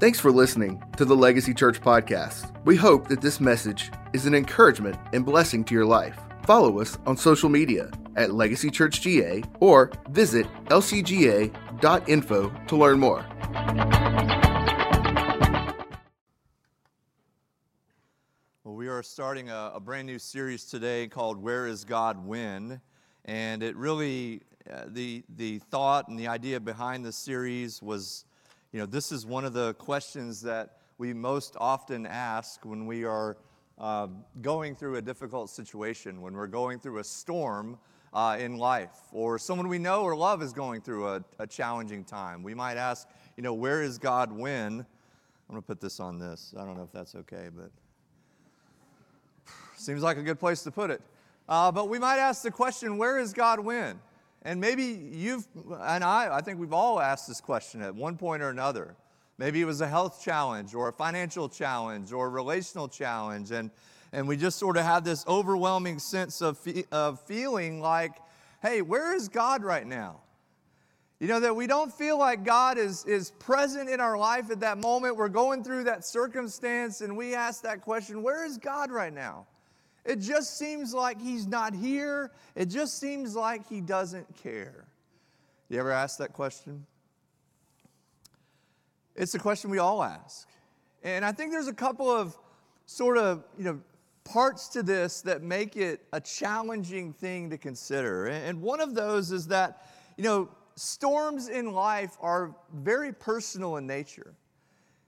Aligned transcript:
Thanks 0.00 0.18
for 0.18 0.32
listening 0.32 0.82
to 0.96 1.04
the 1.04 1.14
Legacy 1.14 1.52
Church 1.52 1.78
podcast. 1.78 2.50
We 2.64 2.74
hope 2.74 3.06
that 3.08 3.20
this 3.20 3.38
message 3.38 3.92
is 4.14 4.24
an 4.24 4.34
encouragement 4.34 4.96
and 5.12 5.26
blessing 5.26 5.62
to 5.64 5.74
your 5.74 5.84
life. 5.84 6.18
Follow 6.46 6.80
us 6.80 6.96
on 7.04 7.18
social 7.18 7.50
media 7.50 7.90
at 8.16 8.32
Legacy 8.32 8.70
Church 8.70 9.02
GA 9.02 9.42
or 9.60 9.92
visit 10.08 10.46
lcga.info 10.68 11.52
to 12.66 12.76
learn 12.76 12.98
more. 12.98 13.26
Well, 18.64 18.76
we 18.76 18.88
are 18.88 19.02
starting 19.02 19.50
a, 19.50 19.72
a 19.74 19.80
brand 19.80 20.06
new 20.06 20.18
series 20.18 20.64
today 20.64 21.08
called 21.08 21.36
Where 21.36 21.66
is 21.66 21.84
God 21.84 22.24
When? 22.24 22.80
And 23.26 23.62
it 23.62 23.76
really, 23.76 24.40
uh, 24.72 24.84
the, 24.86 25.22
the 25.36 25.58
thought 25.58 26.08
and 26.08 26.18
the 26.18 26.28
idea 26.28 26.58
behind 26.58 27.04
the 27.04 27.12
series 27.12 27.82
was 27.82 28.24
you 28.72 28.78
know, 28.78 28.86
this 28.86 29.10
is 29.10 29.26
one 29.26 29.44
of 29.44 29.52
the 29.52 29.74
questions 29.74 30.40
that 30.42 30.78
we 30.98 31.12
most 31.12 31.56
often 31.58 32.06
ask 32.06 32.64
when 32.64 32.86
we 32.86 33.04
are 33.04 33.36
uh, 33.78 34.06
going 34.42 34.76
through 34.76 34.96
a 34.96 35.02
difficult 35.02 35.50
situation, 35.50 36.20
when 36.22 36.34
we're 36.34 36.46
going 36.46 36.78
through 36.78 36.98
a 36.98 37.04
storm 37.04 37.78
uh, 38.12 38.36
in 38.38 38.58
life, 38.58 39.00
or 39.12 39.38
someone 39.38 39.66
we 39.66 39.78
know 39.78 40.02
or 40.02 40.14
love 40.14 40.40
is 40.40 40.52
going 40.52 40.80
through 40.80 41.08
a, 41.08 41.24
a 41.40 41.46
challenging 41.46 42.04
time. 42.04 42.44
We 42.44 42.54
might 42.54 42.76
ask, 42.76 43.08
you 43.36 43.42
know, 43.42 43.54
where 43.54 43.82
is 43.82 43.98
God 43.98 44.30
when? 44.30 44.80
I'm 44.80 45.54
going 45.54 45.60
to 45.60 45.66
put 45.66 45.80
this 45.80 45.98
on 45.98 46.18
this. 46.18 46.54
I 46.56 46.64
don't 46.64 46.76
know 46.76 46.84
if 46.84 46.92
that's 46.92 47.16
okay, 47.16 47.48
but 47.54 47.70
seems 49.76 50.02
like 50.02 50.16
a 50.16 50.22
good 50.22 50.38
place 50.38 50.62
to 50.62 50.70
put 50.70 50.90
it. 50.90 51.00
Uh, 51.48 51.72
but 51.72 51.88
we 51.88 51.98
might 51.98 52.18
ask 52.18 52.42
the 52.42 52.52
question, 52.52 52.98
where 52.98 53.18
is 53.18 53.32
God 53.32 53.58
when? 53.58 53.98
And 54.42 54.60
maybe 54.60 54.84
you've, 54.84 55.46
and 55.80 56.02
I, 56.02 56.36
I 56.36 56.40
think 56.40 56.58
we've 56.58 56.72
all 56.72 57.00
asked 57.00 57.28
this 57.28 57.40
question 57.40 57.82
at 57.82 57.94
one 57.94 58.16
point 58.16 58.42
or 58.42 58.48
another. 58.48 58.96
Maybe 59.36 59.60
it 59.60 59.66
was 59.66 59.80
a 59.80 59.88
health 59.88 60.22
challenge 60.22 60.74
or 60.74 60.88
a 60.88 60.92
financial 60.92 61.48
challenge 61.48 62.12
or 62.12 62.26
a 62.26 62.30
relational 62.30 62.88
challenge. 62.88 63.50
And, 63.50 63.70
and 64.12 64.26
we 64.26 64.36
just 64.36 64.58
sort 64.58 64.76
of 64.76 64.84
have 64.84 65.04
this 65.04 65.26
overwhelming 65.26 65.98
sense 65.98 66.40
of, 66.40 66.58
fe- 66.58 66.84
of 66.90 67.20
feeling 67.20 67.80
like, 67.80 68.12
hey, 68.62 68.82
where 68.82 69.14
is 69.14 69.28
God 69.28 69.62
right 69.62 69.86
now? 69.86 70.20
You 71.20 71.28
know, 71.28 71.40
that 71.40 71.54
we 71.54 71.66
don't 71.66 71.92
feel 71.92 72.18
like 72.18 72.44
God 72.44 72.78
is, 72.78 73.04
is 73.04 73.32
present 73.32 73.90
in 73.90 74.00
our 74.00 74.16
life 74.16 74.50
at 74.50 74.60
that 74.60 74.78
moment. 74.78 75.16
We're 75.16 75.28
going 75.28 75.62
through 75.62 75.84
that 75.84 76.04
circumstance 76.04 77.02
and 77.02 77.14
we 77.14 77.34
ask 77.34 77.62
that 77.62 77.82
question, 77.82 78.22
where 78.22 78.46
is 78.46 78.56
God 78.56 78.90
right 78.90 79.12
now? 79.12 79.46
It 80.10 80.18
just 80.18 80.58
seems 80.58 80.92
like 80.92 81.22
he's 81.22 81.46
not 81.46 81.72
here. 81.72 82.32
It 82.56 82.66
just 82.66 82.98
seems 82.98 83.36
like 83.36 83.68
he 83.68 83.80
doesn't 83.80 84.26
care. 84.42 84.88
You 85.68 85.78
ever 85.78 85.92
ask 85.92 86.18
that 86.18 86.32
question? 86.32 86.84
It's 89.14 89.36
a 89.36 89.38
question 89.38 89.70
we 89.70 89.78
all 89.78 90.02
ask. 90.02 90.48
And 91.04 91.24
I 91.24 91.30
think 91.30 91.52
there's 91.52 91.68
a 91.68 91.72
couple 91.72 92.10
of 92.10 92.36
sort 92.86 93.18
of, 93.18 93.44
you 93.56 93.62
know, 93.62 93.80
parts 94.24 94.66
to 94.70 94.82
this 94.82 95.20
that 95.20 95.42
make 95.44 95.76
it 95.76 96.04
a 96.12 96.20
challenging 96.20 97.12
thing 97.12 97.48
to 97.50 97.56
consider. 97.56 98.26
And 98.26 98.60
one 98.60 98.80
of 98.80 98.96
those 98.96 99.30
is 99.30 99.46
that, 99.46 99.86
you 100.16 100.24
know, 100.24 100.48
storms 100.74 101.48
in 101.48 101.72
life 101.72 102.16
are 102.20 102.52
very 102.74 103.12
personal 103.12 103.76
in 103.76 103.86
nature. 103.86 104.34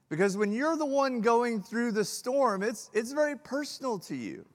Because 0.07 0.37
when 0.37 0.53
you're 0.53 0.77
the 0.77 0.85
one 0.85 1.19
going 1.19 1.61
through 1.61 1.91
the 1.91 2.05
storm, 2.05 2.63
it's, 2.63 2.89
it's 2.93 3.11
very 3.11 3.37
personal 3.37 3.99
to 3.99 4.15
you. 4.15 4.45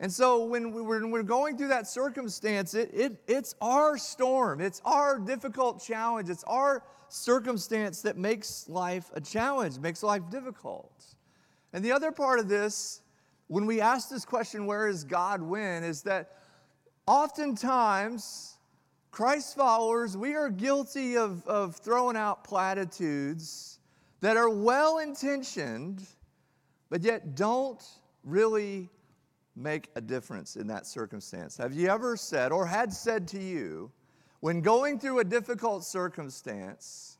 And 0.00 0.10
so 0.10 0.44
when 0.44 0.72
we're, 0.72 1.22
going 1.22 1.58
through 1.58 1.68
that 1.68 1.86
circumstance, 1.86 2.72
it, 2.72 2.90
it, 2.94 3.22
it's 3.28 3.54
our 3.60 3.98
storm, 3.98 4.62
it's 4.62 4.80
our 4.86 5.18
difficult 5.18 5.84
challenge, 5.84 6.30
it's 6.30 6.44
our 6.44 6.82
circumstance 7.10 8.00
that 8.02 8.16
makes 8.16 8.66
life 8.66 9.10
a 9.12 9.20
challenge, 9.20 9.78
makes 9.78 10.02
life 10.02 10.22
difficult. 10.30 11.04
And 11.74 11.84
the 11.84 11.92
other 11.92 12.12
part 12.12 12.38
of 12.40 12.48
this, 12.48 13.02
when 13.48 13.66
we 13.66 13.82
ask 13.82 14.08
this 14.08 14.24
question, 14.24 14.64
where 14.64 14.88
is 14.88 15.04
God 15.04 15.42
when, 15.42 15.84
is 15.84 16.00
that 16.02 16.38
oftentimes, 17.06 18.56
Christ 19.10 19.54
followers, 19.54 20.16
we 20.16 20.34
are 20.34 20.48
guilty 20.48 21.18
of, 21.18 21.46
of 21.46 21.76
throwing 21.76 22.16
out 22.16 22.42
platitudes 22.42 23.80
that 24.20 24.38
are 24.38 24.48
well 24.48 24.98
intentioned, 24.98 26.06
but 26.88 27.02
yet 27.02 27.34
don't 27.34 27.84
really 28.24 28.88
make 29.56 29.88
a 29.94 30.00
difference 30.00 30.56
in 30.56 30.66
that 30.68 30.86
circumstance? 30.86 31.56
Have 31.56 31.74
you 31.74 31.88
ever 31.88 32.16
said 32.16 32.52
or 32.52 32.66
had 32.66 32.92
said 32.92 33.28
to 33.28 33.38
you, 33.42 33.90
when 34.40 34.60
going 34.60 34.98
through 34.98 35.18
a 35.18 35.24
difficult 35.24 35.84
circumstance, 35.84 37.18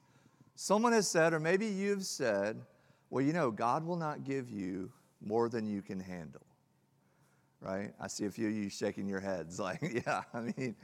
someone 0.54 0.92
has 0.92 1.06
said, 1.06 1.32
or 1.32 1.40
maybe 1.40 1.66
you've 1.66 2.04
said, 2.04 2.60
well, 3.10 3.24
you 3.24 3.32
know, 3.32 3.50
God 3.50 3.84
will 3.84 3.96
not 3.96 4.24
give 4.24 4.48
you 4.50 4.90
more 5.20 5.48
than 5.48 5.66
you 5.66 5.82
can 5.82 6.00
handle. 6.00 6.42
Right? 7.60 7.92
I 8.00 8.06
see 8.06 8.24
a 8.24 8.30
few 8.30 8.48
of 8.48 8.54
you 8.54 8.70
shaking 8.70 9.06
your 9.06 9.20
heads 9.20 9.58
like, 9.60 10.02
yeah, 10.06 10.22
I 10.32 10.40
mean, 10.40 10.74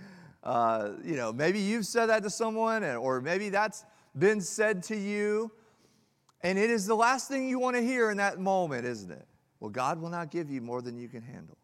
uh, 0.43 0.91
you 1.03 1.17
know, 1.17 1.33
maybe 1.33 1.59
you've 1.59 1.87
said 1.87 2.07
that 2.07 2.23
to 2.23 2.31
someone, 2.31 2.85
or 2.85 3.21
maybe 3.21 3.49
that's 3.49 3.85
been 4.19 4.41
said 4.41 4.83
to 4.85 4.97
you, 4.97 5.51
and 6.43 6.59
it 6.59 6.71
is 6.71 6.87
the 6.87 6.95
last 6.95 7.29
thing 7.29 7.49
you 7.49 7.59
want 7.59 7.77
to 7.77 7.83
hear 7.83 8.11
in 8.11 8.19
that 8.19 8.39
moment, 8.39 8.85
isn't 8.85 9.11
it? 9.11 9.27
Well, 9.61 9.71
God 9.71 10.01
will 10.01 10.11
not 10.11 10.31
give 10.31 10.51
you 10.51 10.61
more 10.61 10.83
than 10.83 10.97
you 10.97 11.09
can 11.09 11.23
handle. 11.23 11.57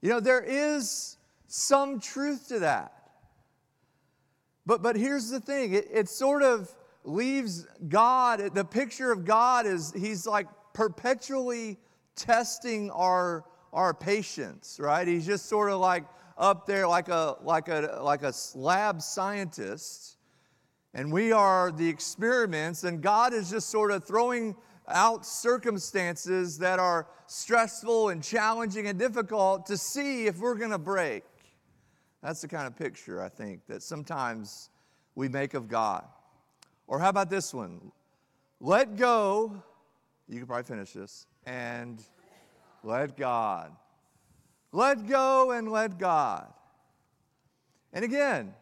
You 0.00 0.10
know, 0.10 0.20
there 0.20 0.42
is 0.42 1.16
some 1.46 2.00
truth 2.00 2.48
to 2.48 2.60
that. 2.60 2.92
But, 4.64 4.82
but 4.82 4.96
here's 4.96 5.28
the 5.28 5.40
thing 5.40 5.74
it, 5.74 5.88
it 5.92 6.08
sort 6.08 6.42
of 6.42 6.72
leaves 7.04 7.66
God, 7.88 8.54
the 8.54 8.64
picture 8.64 9.12
of 9.12 9.24
God 9.24 9.66
is 9.66 9.92
He's 9.96 10.26
like 10.26 10.46
perpetually 10.72 11.78
testing 12.16 12.90
our, 12.90 13.44
our 13.72 13.92
patience, 13.92 14.78
right? 14.80 15.06
He's 15.06 15.26
just 15.26 15.46
sort 15.46 15.70
of 15.70 15.80
like 15.80 16.04
up 16.38 16.66
there 16.66 16.86
like 16.86 17.08
a, 17.08 17.36
like 17.42 17.68
a, 17.68 18.00
like 18.02 18.22
a 18.22 18.32
lab 18.54 19.02
scientist. 19.02 20.16
And 20.94 21.10
we 21.10 21.32
are 21.32 21.72
the 21.72 21.88
experiments, 21.88 22.84
and 22.84 23.00
God 23.00 23.32
is 23.32 23.50
just 23.50 23.70
sort 23.70 23.90
of 23.90 24.04
throwing 24.04 24.54
out 24.88 25.24
circumstances 25.24 26.58
that 26.58 26.78
are 26.78 27.06
stressful 27.26 28.10
and 28.10 28.22
challenging 28.22 28.86
and 28.86 28.98
difficult 28.98 29.66
to 29.66 29.76
see 29.76 30.26
if 30.26 30.38
we're 30.38 30.54
going 30.54 30.70
to 30.70 30.78
break. 30.78 31.24
That's 32.22 32.40
the 32.40 32.48
kind 32.48 32.66
of 32.66 32.76
picture 32.76 33.22
I 33.22 33.28
think 33.28 33.66
that 33.66 33.82
sometimes 33.82 34.70
we 35.14 35.28
make 35.28 35.54
of 35.54 35.68
God. 35.68 36.04
Or 36.86 36.98
how 36.98 37.08
about 37.08 37.30
this 37.30 37.52
one? 37.52 37.92
Let 38.60 38.96
go, 38.96 39.62
you 40.28 40.38
can 40.38 40.46
probably 40.46 40.64
finish 40.64 40.92
this, 40.92 41.26
and 41.46 42.02
let 42.84 43.16
God. 43.16 43.72
Let 44.72 45.06
go 45.06 45.50
and 45.50 45.70
let 45.70 45.98
God. 45.98 46.52
And 47.92 48.04
again, 48.04 48.54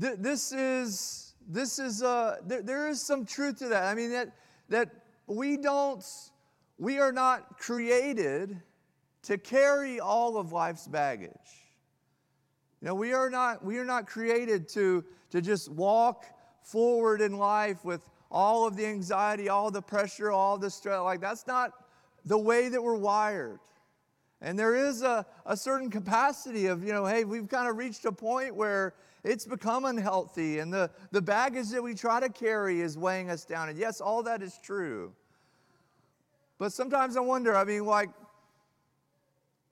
th- 0.00 0.16
this 0.18 0.52
is 0.52 1.34
this 1.46 1.78
is 1.78 2.02
uh, 2.02 2.36
there, 2.44 2.62
there 2.62 2.88
is 2.88 3.00
some 3.00 3.24
truth 3.24 3.58
to 3.58 3.68
that. 3.68 3.84
I 3.84 3.94
mean 3.94 4.10
that 4.10 4.32
that 4.68 4.90
we 5.26 5.56
don't, 5.56 6.04
we 6.78 6.98
are 6.98 7.12
not 7.12 7.58
created 7.58 8.60
to 9.22 9.38
carry 9.38 10.00
all 10.00 10.36
of 10.36 10.52
life's 10.52 10.86
baggage. 10.86 11.32
You 12.80 12.88
know, 12.88 12.94
we 12.94 13.12
are 13.12 13.28
not, 13.28 13.64
we 13.64 13.78
are 13.78 13.84
not 13.84 14.06
created 14.06 14.68
to, 14.70 15.04
to 15.30 15.40
just 15.40 15.70
walk 15.70 16.24
forward 16.62 17.20
in 17.20 17.36
life 17.36 17.84
with 17.84 18.08
all 18.30 18.66
of 18.66 18.76
the 18.76 18.86
anxiety, 18.86 19.48
all 19.48 19.70
the 19.70 19.82
pressure, 19.82 20.30
all 20.30 20.58
the 20.58 20.70
stress. 20.70 21.00
Like, 21.00 21.20
that's 21.20 21.46
not 21.46 21.72
the 22.24 22.38
way 22.38 22.68
that 22.68 22.82
we're 22.82 22.96
wired. 22.96 23.58
And 24.40 24.58
there 24.58 24.74
is 24.74 25.02
a, 25.02 25.26
a 25.46 25.56
certain 25.56 25.90
capacity 25.90 26.66
of, 26.66 26.84
you 26.84 26.92
know, 26.92 27.04
hey, 27.06 27.24
we've 27.24 27.48
kind 27.48 27.68
of 27.68 27.76
reached 27.76 28.04
a 28.04 28.12
point 28.12 28.54
where 28.54 28.94
it's 29.24 29.44
become 29.44 29.84
unhealthy 29.84 30.60
and 30.60 30.72
the, 30.72 30.90
the 31.10 31.20
baggage 31.20 31.70
that 31.70 31.82
we 31.82 31.94
try 31.94 32.20
to 32.20 32.28
carry 32.28 32.80
is 32.80 32.96
weighing 32.96 33.30
us 33.30 33.44
down. 33.44 33.68
And 33.68 33.78
yes, 33.78 34.00
all 34.00 34.22
that 34.22 34.42
is 34.42 34.58
true. 34.62 35.12
But 36.58 36.72
sometimes 36.72 37.16
I 37.16 37.20
wonder, 37.20 37.56
I 37.56 37.64
mean, 37.64 37.84
like, 37.84 38.10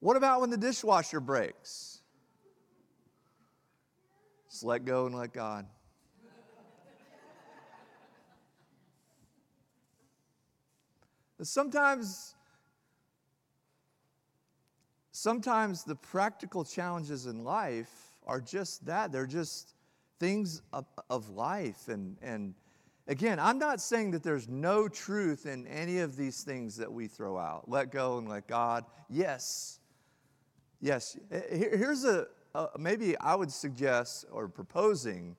what 0.00 0.16
about 0.16 0.40
when 0.40 0.50
the 0.50 0.56
dishwasher 0.56 1.20
breaks? 1.20 2.00
Just 4.48 4.64
let 4.64 4.84
go 4.84 5.06
and 5.06 5.14
let 5.14 5.32
God. 5.32 5.66
Sometimes, 11.42 12.35
sometimes 15.16 15.82
the 15.82 15.94
practical 15.94 16.62
challenges 16.62 17.24
in 17.24 17.42
life 17.42 18.12
are 18.26 18.40
just 18.40 18.84
that. 18.84 19.12
They're 19.12 19.26
just 19.26 19.74
things 20.20 20.60
of, 20.74 20.84
of 21.08 21.30
life. 21.30 21.88
And, 21.88 22.18
and 22.20 22.54
again, 23.08 23.38
I'm 23.40 23.58
not 23.58 23.80
saying 23.80 24.10
that 24.10 24.22
there's 24.22 24.46
no 24.46 24.88
truth 24.88 25.46
in 25.46 25.66
any 25.68 26.00
of 26.00 26.16
these 26.16 26.42
things 26.42 26.76
that 26.76 26.92
we 26.92 27.08
throw 27.08 27.38
out. 27.38 27.66
Let 27.66 27.90
go 27.90 28.18
and 28.18 28.28
let 28.28 28.46
God. 28.46 28.84
Yes. 29.08 29.80
Yes. 30.82 31.16
Here's 31.50 32.04
a, 32.04 32.26
a 32.54 32.68
maybe 32.78 33.18
I 33.18 33.34
would 33.34 33.50
suggest 33.50 34.26
or 34.30 34.48
proposing 34.48 35.34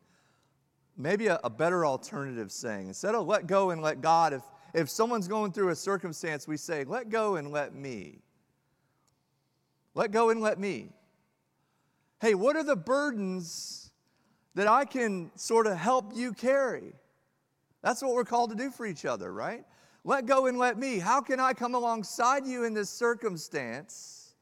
maybe 0.98 1.28
a, 1.28 1.40
a 1.44 1.52
better 1.52 1.86
alternative 1.86 2.52
saying. 2.52 2.88
Instead 2.88 3.14
of 3.14 3.28
let 3.28 3.46
go 3.46 3.70
and 3.70 3.84
let 3.84 4.02
God, 4.02 4.34
if 4.34 4.42
if 4.74 4.90
someone's 4.90 5.28
going 5.28 5.52
through 5.52 5.70
a 5.70 5.76
circumstance, 5.76 6.48
we 6.48 6.58
say, 6.58 6.84
let 6.84 7.10
go 7.10 7.36
and 7.36 7.52
let 7.52 7.74
me. 7.74 8.20
Let 9.98 10.12
go 10.12 10.30
and 10.30 10.42
let 10.42 10.60
me. 10.60 10.90
Hey, 12.22 12.36
what 12.36 12.56
are 12.56 12.64
the 12.64 12.76
burdens 12.76 13.90
that 14.54 14.68
I 14.68 14.86
can 14.86 15.32
sort 15.34 15.66
of 15.66 15.76
help 15.76 16.12
you 16.16 16.34
carry? 16.34 16.94
That's 17.82 18.04
what 18.04 18.14
we're 18.14 18.24
called 18.24 18.52
to 18.52 18.56
do 18.56 18.70
for 18.70 18.86
each 18.86 19.06
other, 19.06 19.34
right? 19.34 19.66
Let 20.04 20.28
go 20.28 20.46
and 20.46 20.60
let 20.60 20.78
me. 20.78 21.00
How 21.00 21.20
can 21.20 21.40
I 21.40 21.54
come 21.54 21.74
alongside 21.74 22.46
you 22.46 22.64
in 22.64 22.76
this 22.76 22.92
circumstance 22.92 24.36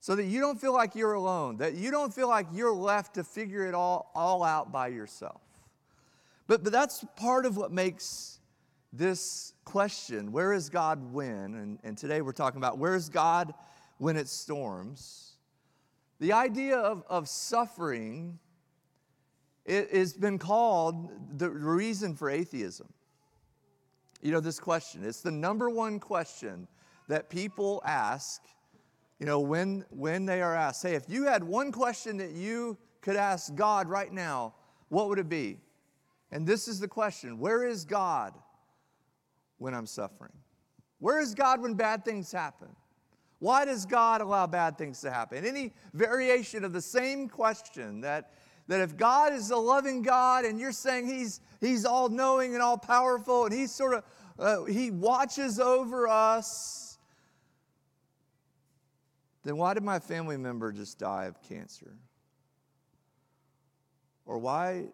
so 0.00 0.16
that 0.16 0.24
you 0.24 0.40
don't 0.40 0.60
feel 0.60 0.72
like 0.72 0.96
you're 0.96 1.12
alone, 1.12 1.58
that 1.58 1.74
you 1.74 1.92
don't 1.92 2.12
feel 2.12 2.28
like 2.28 2.48
you're 2.52 2.74
left 2.74 3.14
to 3.14 3.22
figure 3.22 3.64
it 3.64 3.74
all, 3.74 4.10
all 4.12 4.42
out 4.42 4.72
by 4.72 4.88
yourself? 4.88 5.40
But, 6.48 6.64
but 6.64 6.72
that's 6.72 7.04
part 7.14 7.46
of 7.46 7.56
what 7.56 7.70
makes 7.70 8.40
this 8.92 9.54
question 9.64 10.32
where 10.32 10.52
is 10.52 10.68
God 10.68 11.12
when? 11.12 11.54
And, 11.54 11.78
and 11.84 11.96
today 11.96 12.22
we're 12.22 12.32
talking 12.32 12.58
about 12.58 12.78
where 12.78 12.96
is 12.96 13.08
God 13.08 13.54
when 14.02 14.16
it 14.16 14.26
storms? 14.26 15.36
The 16.18 16.32
idea 16.32 16.76
of, 16.76 17.04
of 17.08 17.28
suffering 17.28 18.40
it 19.64 19.94
has 19.94 20.12
been 20.12 20.40
called 20.40 21.38
the 21.38 21.48
reason 21.48 22.16
for 22.16 22.28
atheism. 22.28 22.92
You 24.20 24.32
know, 24.32 24.40
this 24.40 24.58
question, 24.58 25.04
it's 25.04 25.20
the 25.20 25.30
number 25.30 25.70
one 25.70 26.00
question 26.00 26.66
that 27.06 27.30
people 27.30 27.80
ask, 27.84 28.42
you 29.20 29.26
know, 29.26 29.38
when, 29.38 29.84
when 29.90 30.26
they 30.26 30.42
are 30.42 30.56
asked. 30.56 30.82
Hey, 30.82 30.96
if 30.96 31.04
you 31.08 31.26
had 31.26 31.44
one 31.44 31.70
question 31.70 32.16
that 32.16 32.32
you 32.32 32.76
could 33.02 33.14
ask 33.14 33.54
God 33.54 33.88
right 33.88 34.12
now, 34.12 34.54
what 34.88 35.08
would 35.10 35.20
it 35.20 35.28
be? 35.28 35.60
And 36.32 36.44
this 36.44 36.66
is 36.66 36.80
the 36.80 36.88
question 36.88 37.38
Where 37.38 37.64
is 37.64 37.84
God 37.84 38.34
when 39.58 39.74
I'm 39.74 39.86
suffering? 39.86 40.32
Where 40.98 41.20
is 41.20 41.36
God 41.36 41.60
when 41.60 41.74
bad 41.74 42.04
things 42.04 42.32
happen? 42.32 42.74
Why 43.42 43.64
does 43.64 43.86
God 43.86 44.20
allow 44.20 44.46
bad 44.46 44.78
things 44.78 45.00
to 45.00 45.10
happen? 45.10 45.44
Any 45.44 45.72
variation 45.94 46.64
of 46.64 46.72
the 46.72 46.80
same 46.80 47.28
question 47.28 48.02
that, 48.02 48.30
that 48.68 48.80
if 48.80 48.96
God 48.96 49.32
is 49.32 49.50
a 49.50 49.56
loving 49.56 50.02
God 50.02 50.44
and 50.44 50.60
you're 50.60 50.70
saying 50.70 51.08
He's, 51.08 51.40
he's 51.60 51.84
all 51.84 52.08
knowing 52.08 52.54
and 52.54 52.62
all 52.62 52.78
powerful 52.78 53.44
and 53.44 53.52
He 53.52 53.66
sort 53.66 53.94
of, 53.94 54.04
uh, 54.38 54.62
He 54.66 54.92
watches 54.92 55.58
over 55.58 56.06
us, 56.06 56.98
then 59.42 59.56
why 59.56 59.74
did 59.74 59.82
my 59.82 59.98
family 59.98 60.36
member 60.36 60.70
just 60.70 61.00
die 61.00 61.24
of 61.24 61.42
cancer? 61.42 61.96
Or 64.24 64.38
why 64.38 64.84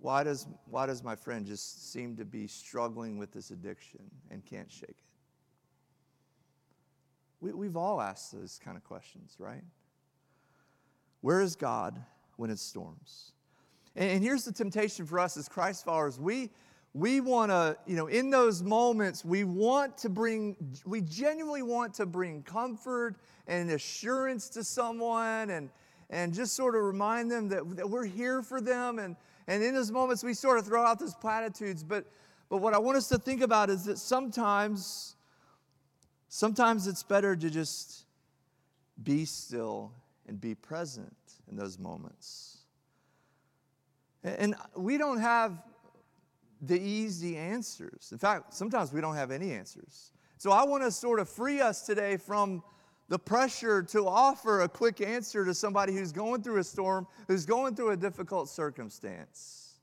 why 0.00 0.24
does, 0.24 0.48
why 0.68 0.86
does 0.86 1.04
my 1.04 1.14
friend 1.14 1.46
just 1.46 1.92
seem 1.92 2.16
to 2.16 2.24
be 2.24 2.48
struggling 2.48 3.18
with 3.18 3.30
this 3.30 3.52
addiction 3.52 4.02
and 4.32 4.44
can't 4.44 4.70
shake 4.70 4.90
it? 4.90 5.05
We, 7.40 7.52
we've 7.52 7.76
all 7.76 8.00
asked 8.00 8.32
those 8.32 8.60
kind 8.64 8.76
of 8.76 8.84
questions, 8.84 9.36
right? 9.38 9.62
Where 11.20 11.40
is 11.40 11.56
God 11.56 12.02
when 12.36 12.50
it 12.50 12.58
storms? 12.58 13.32
And, 13.94 14.10
and 14.10 14.24
here's 14.24 14.44
the 14.44 14.52
temptation 14.52 15.06
for 15.06 15.18
us 15.18 15.36
as 15.36 15.48
Christ 15.48 15.84
followers. 15.84 16.18
We, 16.18 16.50
we 16.94 17.20
want 17.20 17.50
to, 17.50 17.76
you 17.86 17.96
know, 17.96 18.06
in 18.06 18.30
those 18.30 18.62
moments, 18.62 19.24
we 19.24 19.44
want 19.44 19.98
to 19.98 20.08
bring, 20.08 20.56
we 20.84 21.02
genuinely 21.02 21.62
want 21.62 21.94
to 21.94 22.06
bring 22.06 22.42
comfort 22.42 23.16
and 23.46 23.70
assurance 23.70 24.48
to 24.50 24.64
someone 24.64 25.50
and, 25.50 25.70
and 26.10 26.32
just 26.32 26.54
sort 26.54 26.74
of 26.74 26.82
remind 26.82 27.30
them 27.30 27.48
that, 27.48 27.76
that 27.76 27.88
we're 27.88 28.06
here 28.06 28.42
for 28.42 28.60
them 28.60 28.98
and, 28.98 29.16
and 29.48 29.62
in 29.62 29.74
those 29.74 29.92
moments, 29.92 30.24
we 30.24 30.34
sort 30.34 30.58
of 30.58 30.66
throw 30.66 30.84
out 30.84 30.98
those 30.98 31.14
platitudes. 31.14 31.84
But, 31.84 32.06
but 32.48 32.58
what 32.58 32.74
I 32.74 32.78
want 32.78 32.96
us 32.96 33.08
to 33.08 33.18
think 33.18 33.42
about 33.42 33.70
is 33.70 33.84
that 33.84 33.98
sometimes, 33.98 35.15
sometimes 36.28 36.86
it's 36.86 37.02
better 37.02 37.36
to 37.36 37.50
just 37.50 38.04
be 39.02 39.24
still 39.24 39.92
and 40.26 40.40
be 40.40 40.54
present 40.54 41.16
in 41.50 41.56
those 41.56 41.78
moments. 41.78 42.58
And 44.24 44.54
we 44.74 44.98
don't 44.98 45.20
have 45.20 45.62
the 46.60 46.80
easy 46.80 47.36
answers. 47.36 48.08
In 48.12 48.18
fact, 48.18 48.54
sometimes 48.54 48.92
we 48.92 49.00
don't 49.00 49.14
have 49.14 49.30
any 49.30 49.52
answers. 49.52 50.12
So 50.38 50.50
I 50.50 50.64
want 50.64 50.82
to 50.82 50.90
sort 50.90 51.20
of 51.20 51.28
free 51.28 51.60
us 51.60 51.82
today 51.82 52.16
from 52.16 52.62
the 53.08 53.18
pressure 53.18 53.82
to 53.84 54.08
offer 54.08 54.62
a 54.62 54.68
quick 54.68 55.00
answer 55.00 55.44
to 55.44 55.54
somebody 55.54 55.94
who's 55.94 56.12
going 56.12 56.42
through 56.42 56.58
a 56.58 56.64
storm, 56.64 57.06
who's 57.28 57.46
going 57.46 57.76
through 57.76 57.90
a 57.90 57.96
difficult 57.96 58.48
circumstance. 58.48 59.74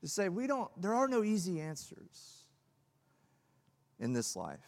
To 0.00 0.08
say, 0.08 0.28
we 0.28 0.46
don't, 0.46 0.70
there 0.80 0.94
are 0.94 1.06
no 1.06 1.22
easy 1.22 1.60
answers 1.60 2.44
in 4.00 4.12
this 4.12 4.34
life. 4.34 4.58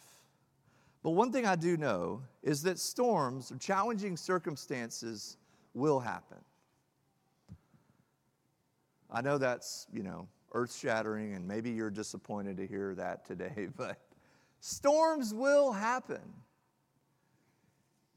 But 1.03 1.11
one 1.11 1.33
thing 1.33 1.45
I 1.45 1.57
do 1.57 1.75
know 1.75 2.21
is 2.41 2.63
that 2.63 2.79
storms 2.79 3.51
or 3.51 3.57
challenging 3.57 4.15
circumstances 4.15 5.37
will 5.73 5.99
happen. 5.99 6.37
I 9.11 9.21
know 9.21 9.37
that's, 9.37 9.85
you 9.93 10.01
know, 10.01 10.27
earth 10.53 10.75
shattering, 10.75 11.33
and 11.35 11.45
maybe 11.45 11.71
you're 11.71 11.89
disappointed 11.89 12.57
to 12.57 12.65
hear 12.65 12.95
that 12.95 13.25
today, 13.25 13.67
but 13.77 13.99
storms 14.61 15.33
will 15.33 15.73
happen. 15.73 16.21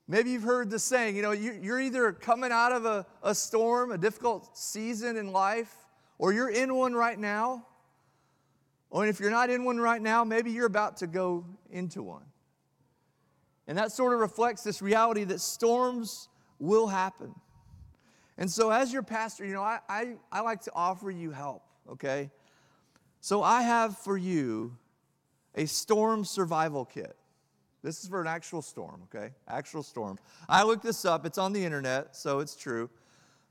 Maybe 0.09 0.31
you've 0.31 0.45
heard 0.45 0.71
the 0.71 0.79
saying, 0.79 1.17
you 1.17 1.23
know, 1.23 1.33
you're 1.33 1.81
either 1.81 2.13
coming 2.13 2.53
out 2.53 2.71
of 2.71 2.85
a, 2.85 3.05
a 3.25 3.35
storm, 3.35 3.91
a 3.91 3.99
difficult 3.99 4.57
season 4.57 5.17
in 5.17 5.33
life, 5.33 5.75
or 6.19 6.33
you're 6.33 6.49
in 6.49 6.77
one 6.77 6.95
right 6.95 7.19
now. 7.19 7.67
Or 8.89 9.05
if 9.05 9.19
you're 9.19 9.33
not 9.33 9.51
in 9.51 9.65
one 9.65 9.79
right 9.79 10.01
now, 10.01 10.23
maybe 10.23 10.53
you're 10.53 10.67
about 10.67 10.99
to 10.99 11.09
go 11.09 11.45
into 11.71 12.05
one. 12.05 12.23
And 13.69 13.77
that 13.79 13.93
sort 13.93 14.13
of 14.13 14.21
reflects 14.21 14.63
this 14.63 14.81
reality 14.81 15.25
that 15.25 15.41
storms 15.41 16.29
will 16.59 16.87
happen. 16.87 17.35
And 18.39 18.51
so, 18.51 18.71
as 18.71 18.93
your 18.93 19.03
pastor, 19.03 19.47
you 19.47 19.55
know, 19.55 19.63
I, 19.63 19.79
I, 19.89 20.17
I 20.31 20.41
like 20.41 20.61
to 20.63 20.73
offer 20.75 21.11
you 21.11 21.31
help, 21.31 21.63
okay? 21.91 22.31
So, 23.21 23.43
I 23.43 23.63
have 23.63 23.97
for 23.97 24.17
you 24.17 24.77
a 25.55 25.67
storm 25.67 26.25
survival 26.25 26.85
kit. 26.85 27.17
This 27.83 28.03
is 28.03 28.09
for 28.09 28.21
an 28.21 28.27
actual 28.27 28.63
storm, 28.63 29.03
okay? 29.05 29.31
Actual 29.49 29.83
storm. 29.83 30.19
I 30.49 30.65
looked 30.65 30.83
this 30.83 31.05
up. 31.05 31.25
It's 31.25 31.39
on 31.39 31.53
the 31.53 31.65
internet, 31.65 32.17
so 32.17 32.41
it's 32.41 32.57
true. 32.57 32.91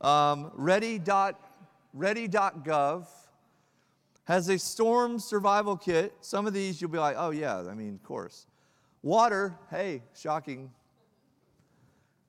Um, 0.01 0.51
ready.ready.gov 0.53 3.07
has 4.25 4.49
a 4.49 4.59
storm 4.59 5.19
survival 5.19 5.77
kit. 5.77 6.13
Some 6.21 6.47
of 6.47 6.53
these 6.53 6.81
you'll 6.81 6.91
be 6.91 6.99
like, 6.99 7.15
oh, 7.17 7.31
yeah, 7.31 7.59
I 7.59 7.73
mean, 7.73 7.95
of 7.95 8.03
course. 8.03 8.45
Water, 9.05 9.55
hey, 9.69 10.01
shocking. 10.19 10.71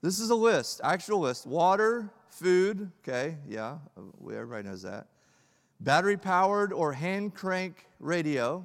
This 0.02 0.20
is 0.20 0.28
a 0.28 0.34
list, 0.34 0.82
actual 0.84 1.20
list. 1.20 1.46
Water, 1.46 2.12
food, 2.28 2.92
okay, 3.00 3.38
yeah, 3.48 3.78
everybody 4.30 4.68
knows 4.68 4.82
that. 4.82 5.06
Battery 5.80 6.18
powered 6.18 6.74
or 6.74 6.92
hand 6.92 7.34
crank 7.34 7.86
radio, 7.98 8.62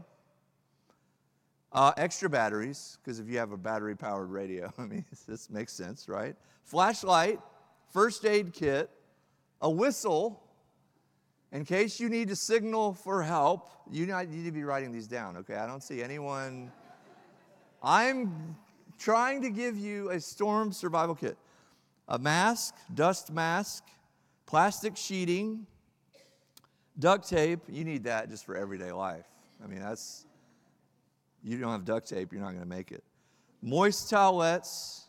uh, 1.71 1.93
extra 1.95 2.29
batteries, 2.29 2.97
because 3.01 3.21
if 3.21 3.29
you 3.29 3.37
have 3.37 3.53
a 3.53 3.57
battery 3.57 3.95
powered 3.95 4.29
radio, 4.29 4.73
I 4.77 4.81
mean, 4.81 5.05
this 5.25 5.49
makes 5.49 5.71
sense, 5.71 6.09
right? 6.09 6.35
Flashlight, 6.65 7.39
first 7.93 8.25
aid 8.25 8.51
kit, 8.51 8.89
a 9.61 9.69
whistle, 9.69 10.43
In 11.53 11.63
case 11.63 11.97
you 11.97 12.09
need 12.09 12.27
to 12.27 12.35
signal 12.35 12.93
for 12.93 13.23
help, 13.23 13.69
you 13.89 14.05
need 14.05 14.43
to 14.43 14.51
be 14.51 14.65
writing 14.65 14.91
these 14.91 15.07
down, 15.07 15.37
okay? 15.37 15.55
I 15.55 15.65
don't 15.65 15.81
see 15.81 16.03
anyone. 16.03 16.73
I'm 17.81 18.55
trying 18.97 19.41
to 19.41 19.49
give 19.49 19.77
you 19.77 20.09
a 20.11 20.19
storm 20.19 20.71
survival 20.71 21.15
kit 21.15 21.37
a 22.07 22.19
mask, 22.19 22.75
dust 22.93 23.31
mask, 23.31 23.85
plastic 24.45 24.97
sheeting, 24.97 25.65
duct 26.99 27.27
tape. 27.29 27.61
You 27.69 27.85
need 27.85 28.03
that 28.03 28.29
just 28.29 28.45
for 28.45 28.57
everyday 28.57 28.91
life. 28.91 29.25
I 29.63 29.67
mean, 29.67 29.79
that's, 29.79 30.25
you 31.41 31.57
don't 31.57 31.71
have 31.71 31.85
duct 31.85 32.09
tape, 32.09 32.33
you're 32.33 32.41
not 32.41 32.49
going 32.49 32.63
to 32.63 32.67
make 32.67 32.91
it. 32.91 33.03
Moist 33.61 34.11
towelettes, 34.11 35.03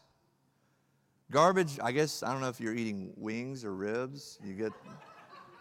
garbage. 1.31 1.81
I 1.83 1.91
guess, 1.91 2.23
I 2.23 2.31
don't 2.31 2.41
know 2.41 2.49
if 2.51 2.61
you're 2.61 2.75
eating 2.75 3.13
wings 3.17 3.65
or 3.65 3.75
ribs. 3.75 4.39
You 4.45 4.53
get 4.53 4.73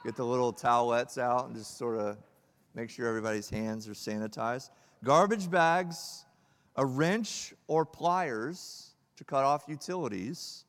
Get 0.03 0.15
the 0.15 0.25
little 0.25 0.51
towelettes 0.51 1.19
out 1.19 1.45
and 1.45 1.55
just 1.55 1.77
sort 1.77 1.97
of 1.97 2.17
make 2.73 2.89
sure 2.89 3.07
everybody's 3.07 3.49
hands 3.49 3.87
are 3.87 3.93
sanitized. 3.93 4.71
Garbage 5.03 5.49
bags, 5.49 6.25
a 6.75 6.85
wrench 6.85 7.53
or 7.67 7.85
pliers 7.85 8.91
to 9.17 9.23
cut 9.23 9.43
off 9.43 9.65
utilities, 9.67 10.65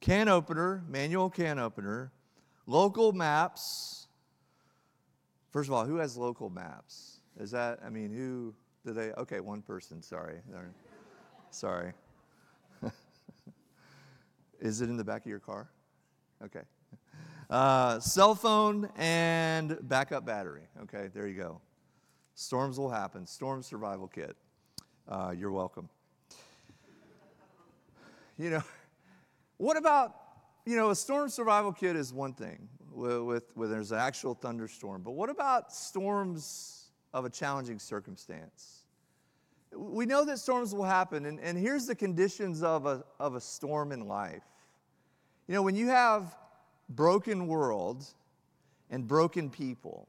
can 0.00 0.28
opener, 0.28 0.84
manual 0.88 1.30
can 1.30 1.58
opener, 1.58 2.12
local 2.66 3.12
maps. 3.12 4.08
First 5.50 5.68
of 5.68 5.74
all, 5.74 5.84
who 5.84 5.96
has 5.96 6.16
local 6.16 6.50
maps? 6.50 7.20
Is 7.38 7.50
that, 7.52 7.78
I 7.84 7.88
mean, 7.88 8.12
who 8.12 8.54
do 8.84 8.92
they? 8.92 9.12
Okay, 9.12 9.40
one 9.40 9.62
person, 9.62 10.02
sorry. 10.02 10.40
sorry. 11.50 11.92
Is 14.60 14.80
it 14.80 14.88
in 14.88 14.96
the 14.96 15.04
back 15.04 15.22
of 15.22 15.28
your 15.28 15.38
car? 15.38 15.70
Okay. 16.44 16.62
Uh, 17.48 18.00
cell 18.00 18.34
phone 18.34 18.88
and 18.96 19.78
backup 19.82 20.24
battery. 20.24 20.62
Okay, 20.82 21.10
there 21.14 21.26
you 21.26 21.36
go. 21.36 21.60
Storms 22.34 22.78
will 22.78 22.90
happen. 22.90 23.26
Storm 23.26 23.62
survival 23.62 24.08
kit. 24.08 24.36
Uh, 25.08 25.32
you're 25.36 25.50
welcome. 25.50 25.88
You 28.38 28.50
know, 28.50 28.62
what 29.58 29.76
about, 29.76 30.14
you 30.64 30.76
know, 30.76 30.90
a 30.90 30.96
storm 30.96 31.28
survival 31.28 31.72
kit 31.72 31.96
is 31.96 32.12
one 32.12 32.32
thing 32.32 32.68
with, 32.90 33.20
with, 33.20 33.56
with 33.56 33.70
there's 33.70 33.92
an 33.92 33.98
actual 33.98 34.34
thunderstorm, 34.34 35.02
but 35.02 35.12
what 35.12 35.30
about 35.30 35.72
storms 35.72 36.90
of 37.12 37.24
a 37.24 37.30
challenging 37.30 37.78
circumstance? 37.78 38.84
We 39.74 40.06
know 40.06 40.24
that 40.24 40.38
storms 40.38 40.74
will 40.74 40.84
happen, 40.84 41.26
and, 41.26 41.40
and 41.40 41.56
here's 41.56 41.86
the 41.86 41.94
conditions 41.94 42.62
of 42.62 42.86
a, 42.86 43.04
of 43.18 43.34
a 43.34 43.40
storm 43.40 43.92
in 43.92 44.06
life. 44.06 44.44
You 45.46 45.54
know, 45.54 45.62
when 45.62 45.76
you 45.76 45.88
have 45.88 46.34
broken 46.88 47.46
world 47.46 48.04
and 48.90 49.06
broken 49.06 49.50
people. 49.50 50.06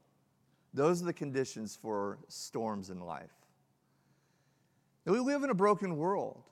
Those 0.72 1.02
are 1.02 1.06
the 1.06 1.12
conditions 1.12 1.76
for 1.80 2.18
storms 2.28 2.90
in 2.90 3.00
life. 3.00 3.32
We 5.12 5.20
live 5.20 5.42
in 5.42 5.50
a 5.50 5.54
broken 5.54 5.96
world. 5.96 6.42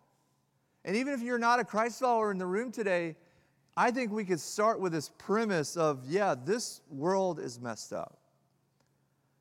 And 0.85 0.97
even 0.97 1.15
if 1.15 1.23
you're 1.23 1.39
not 1.39 1.61
a 1.61 1.65
Christ 1.65 2.01
follower 2.01 2.31
in 2.31 2.39
the 2.39 2.47
room 2.47 2.73
today, 2.73 3.17
I 3.77 3.91
think 3.91 4.13
we 4.13 4.25
could 4.25 4.41
start 4.41 4.81
with 4.81 4.93
this 4.93 5.11
premise 5.17 5.77
of 5.77 6.05
yeah, 6.07 6.35
this 6.45 6.81
world 6.91 7.41
is 7.41 7.61
messed 7.61 7.93
up. 7.93 8.19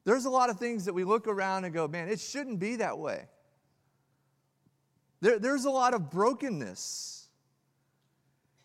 There's 0.04 0.26
a 0.26 0.30
lot 0.30 0.50
of 0.50 0.58
things 0.58 0.86
that 0.86 0.94
we 0.94 1.04
look 1.04 1.28
around 1.28 1.66
and 1.66 1.74
go, 1.74 1.88
man, 1.88 2.08
it 2.08 2.20
shouldn't 2.20 2.60
be 2.60 2.78
that 2.78 2.98
way. 2.98 3.28
There, 5.20 5.38
there's 5.38 5.66
a 5.66 5.70
lot 5.70 5.94
of 5.94 6.10
brokenness. 6.10 7.28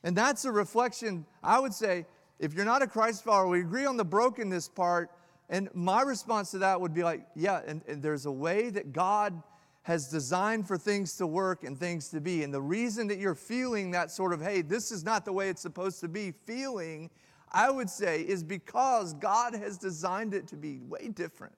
And 0.02 0.16
that's 0.16 0.44
a 0.44 0.52
reflection, 0.52 1.26
I 1.42 1.58
would 1.58 1.74
say, 1.74 2.06
if 2.38 2.54
you're 2.54 2.64
not 2.64 2.82
a 2.82 2.86
Christ 2.86 3.24
follower, 3.24 3.48
we 3.48 3.60
agree 3.60 3.86
on 3.86 3.96
the 3.96 4.04
brokenness 4.04 4.68
part. 4.68 5.10
And 5.48 5.68
my 5.74 6.02
response 6.02 6.50
to 6.52 6.58
that 6.58 6.80
would 6.80 6.94
be 6.94 7.02
like, 7.02 7.26
yeah, 7.34 7.60
and, 7.66 7.82
and 7.88 8.02
there's 8.02 8.26
a 8.26 8.32
way 8.32 8.70
that 8.70 8.92
God 8.92 9.42
has 9.86 10.08
designed 10.08 10.66
for 10.66 10.76
things 10.76 11.16
to 11.16 11.28
work 11.28 11.62
and 11.62 11.78
things 11.78 12.08
to 12.08 12.20
be. 12.20 12.42
And 12.42 12.52
the 12.52 12.60
reason 12.60 13.06
that 13.06 13.18
you're 13.18 13.36
feeling 13.36 13.92
that 13.92 14.10
sort 14.10 14.32
of, 14.32 14.42
hey, 14.42 14.60
this 14.60 14.90
is 14.90 15.04
not 15.04 15.24
the 15.24 15.32
way 15.32 15.48
it's 15.48 15.62
supposed 15.62 16.00
to 16.00 16.08
be 16.08 16.32
feeling, 16.44 17.08
I 17.52 17.70
would 17.70 17.88
say, 17.88 18.22
is 18.22 18.42
because 18.42 19.14
God 19.14 19.54
has 19.54 19.78
designed 19.78 20.34
it 20.34 20.48
to 20.48 20.56
be 20.56 20.80
way 20.80 21.10
different. 21.14 21.54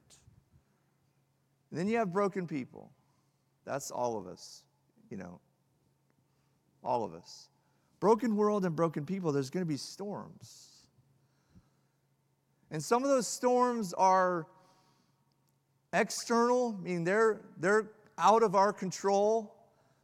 And 1.71 1.81
then 1.81 1.89
you 1.89 1.97
have 1.97 2.13
broken 2.13 2.47
people. 2.47 2.91
That's 3.65 3.91
all 3.91 4.19
of 4.19 4.27
us, 4.27 4.63
you 5.09 5.17
know, 5.17 5.41
all 6.85 7.05
of 7.05 7.15
us. 7.15 7.49
Broken 7.99 8.37
world 8.37 8.67
and 8.67 8.77
broken 8.77 9.07
people, 9.07 9.33
there's 9.33 9.49
going 9.49 9.65
to 9.65 9.69
be 9.69 9.79
storms. 9.79 10.85
And 12.71 12.85
some 12.85 13.05
of 13.05 13.09
those 13.09 13.27
storms 13.27 13.95
are 13.95 14.47
external, 15.95 16.75
meaning 16.83 17.05
they're, 17.05 17.41
they're 17.57 17.89
out 18.19 18.43
of 18.43 18.55
our 18.55 18.73
control. 18.73 19.55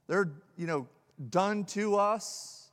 They're, 0.07 0.33
you 0.57 0.67
know, 0.67 0.89
done 1.31 1.65
to 1.67 1.97
us, 1.97 2.71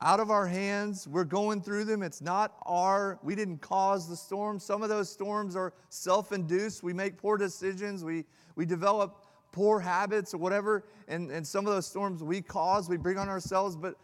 out 0.00 0.20
of 0.20 0.30
our 0.30 0.46
hands. 0.46 1.08
We're 1.08 1.24
going 1.24 1.60
through 1.60 1.84
them. 1.84 2.02
It's 2.02 2.20
not 2.20 2.54
our, 2.64 3.18
we 3.22 3.34
didn't 3.34 3.58
cause 3.58 4.08
the 4.08 4.16
storm. 4.16 4.58
Some 4.58 4.82
of 4.82 4.88
those 4.88 5.10
storms 5.10 5.56
are 5.56 5.72
self 5.88 6.32
induced. 6.32 6.82
We 6.82 6.92
make 6.92 7.16
poor 7.16 7.36
decisions. 7.36 8.04
We, 8.04 8.24
we 8.54 8.66
develop 8.66 9.24
poor 9.52 9.80
habits 9.80 10.34
or 10.34 10.38
whatever. 10.38 10.84
And, 11.08 11.30
and 11.30 11.46
some 11.46 11.66
of 11.66 11.72
those 11.72 11.86
storms 11.86 12.22
we 12.22 12.40
cause, 12.42 12.88
we 12.88 12.96
bring 12.96 13.18
on 13.18 13.28
ourselves. 13.28 13.76
But 13.76 13.96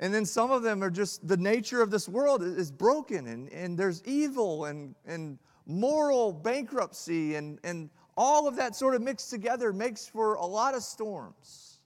and 0.00 0.14
then 0.14 0.24
some 0.24 0.50
of 0.50 0.62
them 0.62 0.82
are 0.82 0.90
just 0.90 1.28
the 1.28 1.36
nature 1.36 1.82
of 1.82 1.90
this 1.90 2.08
world 2.08 2.42
is 2.42 2.70
broken 2.70 3.26
and, 3.26 3.52
and 3.52 3.78
there's 3.78 4.02
evil 4.04 4.64
and, 4.64 4.94
and 5.06 5.38
moral 5.66 6.32
bankruptcy 6.32 7.34
and, 7.34 7.58
and 7.64 7.90
all 8.20 8.46
of 8.46 8.56
that 8.56 8.76
sort 8.76 8.94
of 8.94 9.00
mixed 9.00 9.30
together 9.30 9.72
makes 9.72 10.06
for 10.06 10.34
a 10.34 10.44
lot 10.44 10.74
of 10.74 10.82
storms. 10.82 11.78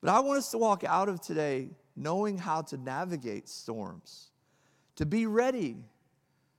But 0.00 0.08
I 0.08 0.20
want 0.20 0.38
us 0.38 0.50
to 0.52 0.58
walk 0.58 0.84
out 0.84 1.10
of 1.10 1.20
today 1.20 1.68
knowing 1.94 2.38
how 2.38 2.62
to 2.62 2.78
navigate 2.78 3.46
storms, 3.46 4.30
to 4.96 5.04
be 5.04 5.26
ready, 5.26 5.76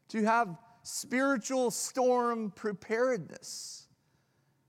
to 0.09 0.23
have 0.23 0.55
spiritual 0.83 1.71
storm 1.71 2.51
preparedness 2.51 3.87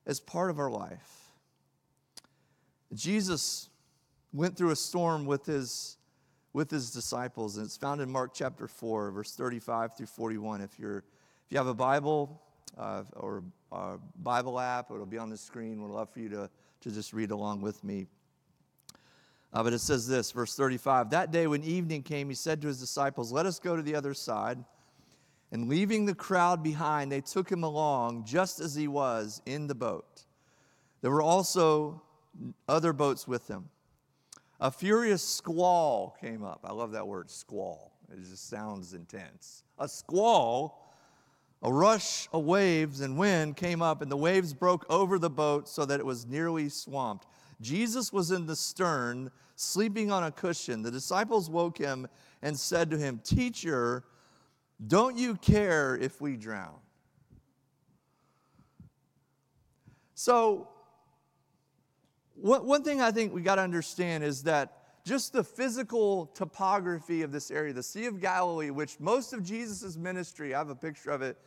as 0.06 0.18
part 0.18 0.48
of 0.48 0.58
our 0.58 0.70
life. 0.70 1.34
Jesus 2.94 3.68
went 4.32 4.56
through 4.56 4.70
a 4.70 4.76
storm 4.76 5.26
with 5.26 5.44
his, 5.44 5.98
with 6.54 6.70
his 6.70 6.90
disciples, 6.90 7.58
and 7.58 7.66
it's 7.66 7.76
found 7.76 8.00
in 8.00 8.10
Mark 8.10 8.32
chapter 8.32 8.66
4, 8.66 9.10
verse 9.10 9.34
35 9.34 9.94
through 9.94 10.06
41. 10.06 10.62
If, 10.62 10.78
you're, 10.78 10.98
if 10.98 11.50
you 11.50 11.58
have 11.58 11.66
a 11.66 11.74
Bible 11.74 12.40
uh, 12.76 13.02
or 13.16 13.42
a 13.72 13.96
Bible 14.22 14.58
app, 14.60 14.90
it'll 14.90 15.06
be 15.06 15.18
on 15.18 15.30
the 15.30 15.36
screen. 15.36 15.82
We'd 15.82 15.90
love 15.90 16.10
for 16.10 16.20
you 16.20 16.28
to, 16.30 16.50
to 16.82 16.90
just 16.90 17.12
read 17.12 17.30
along 17.30 17.60
with 17.62 17.82
me. 17.84 18.06
Uh, 19.52 19.62
but 19.62 19.72
it 19.72 19.78
says 19.78 20.06
this, 20.06 20.32
verse 20.32 20.54
35 20.54 21.10
That 21.10 21.30
day 21.30 21.46
when 21.46 21.62
evening 21.62 22.02
came, 22.02 22.28
he 22.28 22.34
said 22.34 22.60
to 22.62 22.68
his 22.68 22.78
disciples, 22.78 23.32
Let 23.32 23.46
us 23.46 23.58
go 23.58 23.76
to 23.76 23.82
the 23.82 23.94
other 23.94 24.14
side. 24.14 24.58
And 25.52 25.68
leaving 25.68 26.06
the 26.06 26.14
crowd 26.14 26.62
behind, 26.62 27.10
they 27.10 27.20
took 27.20 27.50
him 27.50 27.62
along 27.62 28.24
just 28.24 28.58
as 28.60 28.74
he 28.74 28.88
was 28.88 29.40
in 29.46 29.68
the 29.68 29.74
boat. 29.74 30.24
There 31.02 31.10
were 31.10 31.22
also 31.22 32.02
other 32.68 32.92
boats 32.92 33.28
with 33.28 33.48
him. 33.48 33.68
A 34.60 34.70
furious 34.70 35.22
squall 35.22 36.16
came 36.20 36.42
up. 36.42 36.60
I 36.64 36.72
love 36.72 36.92
that 36.92 37.06
word, 37.06 37.30
squall. 37.30 37.92
It 38.10 38.24
just 38.28 38.48
sounds 38.48 38.92
intense. 38.92 39.62
A 39.78 39.88
squall, 39.88 40.85
a 41.62 41.72
rush 41.72 42.28
of 42.32 42.44
waves 42.44 43.00
and 43.00 43.16
wind 43.16 43.56
came 43.56 43.82
up, 43.82 44.02
and 44.02 44.10
the 44.10 44.16
waves 44.16 44.52
broke 44.52 44.84
over 44.90 45.18
the 45.18 45.30
boat 45.30 45.68
so 45.68 45.84
that 45.84 46.00
it 46.00 46.06
was 46.06 46.26
nearly 46.26 46.68
swamped. 46.68 47.26
Jesus 47.60 48.12
was 48.12 48.30
in 48.30 48.46
the 48.46 48.56
stern, 48.56 49.30
sleeping 49.54 50.12
on 50.12 50.24
a 50.24 50.30
cushion. 50.30 50.82
The 50.82 50.90
disciples 50.90 51.48
woke 51.48 51.78
him 51.78 52.06
and 52.42 52.58
said 52.58 52.90
to 52.90 52.98
him, 52.98 53.20
Teacher, 53.24 54.04
don't 54.86 55.16
you 55.16 55.36
care 55.36 55.96
if 55.96 56.20
we 56.20 56.36
drown? 56.36 56.74
So, 60.14 60.68
one 62.34 62.82
thing 62.82 63.00
I 63.00 63.10
think 63.10 63.34
we 63.34 63.40
got 63.40 63.54
to 63.54 63.62
understand 63.62 64.22
is 64.22 64.42
that 64.42 64.75
just 65.06 65.32
the 65.32 65.44
physical 65.44 66.26
topography 66.34 67.22
of 67.22 67.30
this 67.30 67.52
area, 67.52 67.72
the 67.72 67.82
Sea 67.82 68.06
of 68.06 68.20
Galilee, 68.20 68.70
which 68.70 68.98
most 68.98 69.32
of 69.32 69.44
Jesus' 69.44 69.96
ministry, 69.96 70.52
I 70.52 70.58
have 70.58 70.68
a 70.68 70.74
picture 70.74 71.12
of 71.12 71.22
it, 71.22 71.38